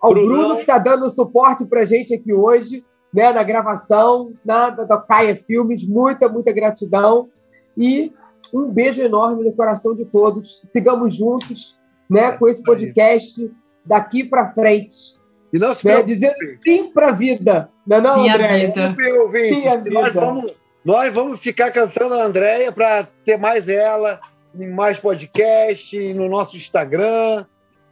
[0.00, 4.32] ao Bruno, Bruno que está dando suporte para a gente aqui hoje né, na gravação,
[4.44, 5.86] na, da Caia Filmes.
[5.86, 7.28] Muita, muita gratidão.
[7.76, 8.12] E
[8.52, 10.60] Um beijo enorme no coração de todos.
[10.64, 13.50] Sigamos juntos, né, com esse podcast
[13.84, 15.18] daqui para frente.
[15.52, 17.70] E não se né, dizendo sim para a vida.
[17.86, 18.46] Não, é não, sim, André?
[18.46, 18.96] a vida.
[19.30, 19.90] Sim, a vida.
[19.90, 20.52] Nós vamos,
[20.84, 24.20] nós vamos ficar cantando a Andréia para ter mais ela
[24.54, 27.44] em mais podcast, no nosso Instagram.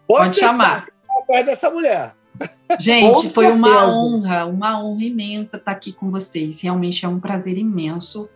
[0.06, 0.88] Pode, Pode chamar.
[1.22, 2.14] Atrás dessa mulher.
[2.78, 6.60] Gente, foi uma honra, uma honra imensa estar aqui com vocês.
[6.60, 8.28] Realmente é um prazer imenso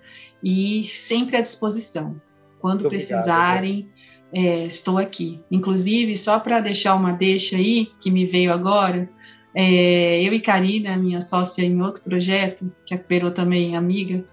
[0.42, 2.16] e sempre à disposição.
[2.58, 3.88] Quando Muito precisarem,
[4.32, 5.40] é, estou aqui.
[5.50, 9.08] Inclusive, só para deixar uma deixa aí, que me veio agora,
[9.54, 14.24] é, eu e Karina, minha sócia em outro projeto, que a Perô também é amiga,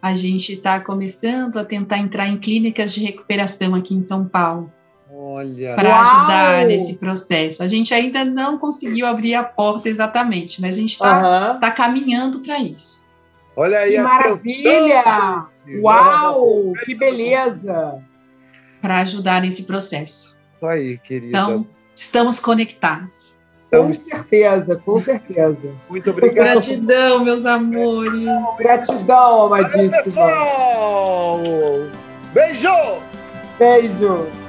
[0.00, 4.72] a gente está começando a tentar entrar em clínicas de recuperação aqui em São Paulo.
[5.20, 5.74] Olha.
[5.74, 7.64] Para ajudar nesse processo.
[7.64, 11.58] A gente ainda não conseguiu abrir a porta exatamente, mas a gente está uhum.
[11.58, 13.04] tá caminhando para isso.
[13.56, 13.94] Olha aí.
[13.94, 15.46] Que maravilha!
[15.82, 16.72] Uau!
[16.84, 17.98] Que beleza!
[18.80, 20.38] Para ajudar nesse processo.
[20.56, 21.26] Isso aí, querida.
[21.26, 21.66] Então,
[21.96, 23.38] estamos conectados.
[23.72, 25.74] Com certeza, com certeza.
[25.90, 26.54] Muito obrigado.
[26.54, 28.22] Gratidão, meus amores.
[28.56, 29.90] Gratidão, amadíssima.
[29.90, 31.40] pessoal!
[32.32, 32.70] Beijo!
[33.58, 34.47] Beijo!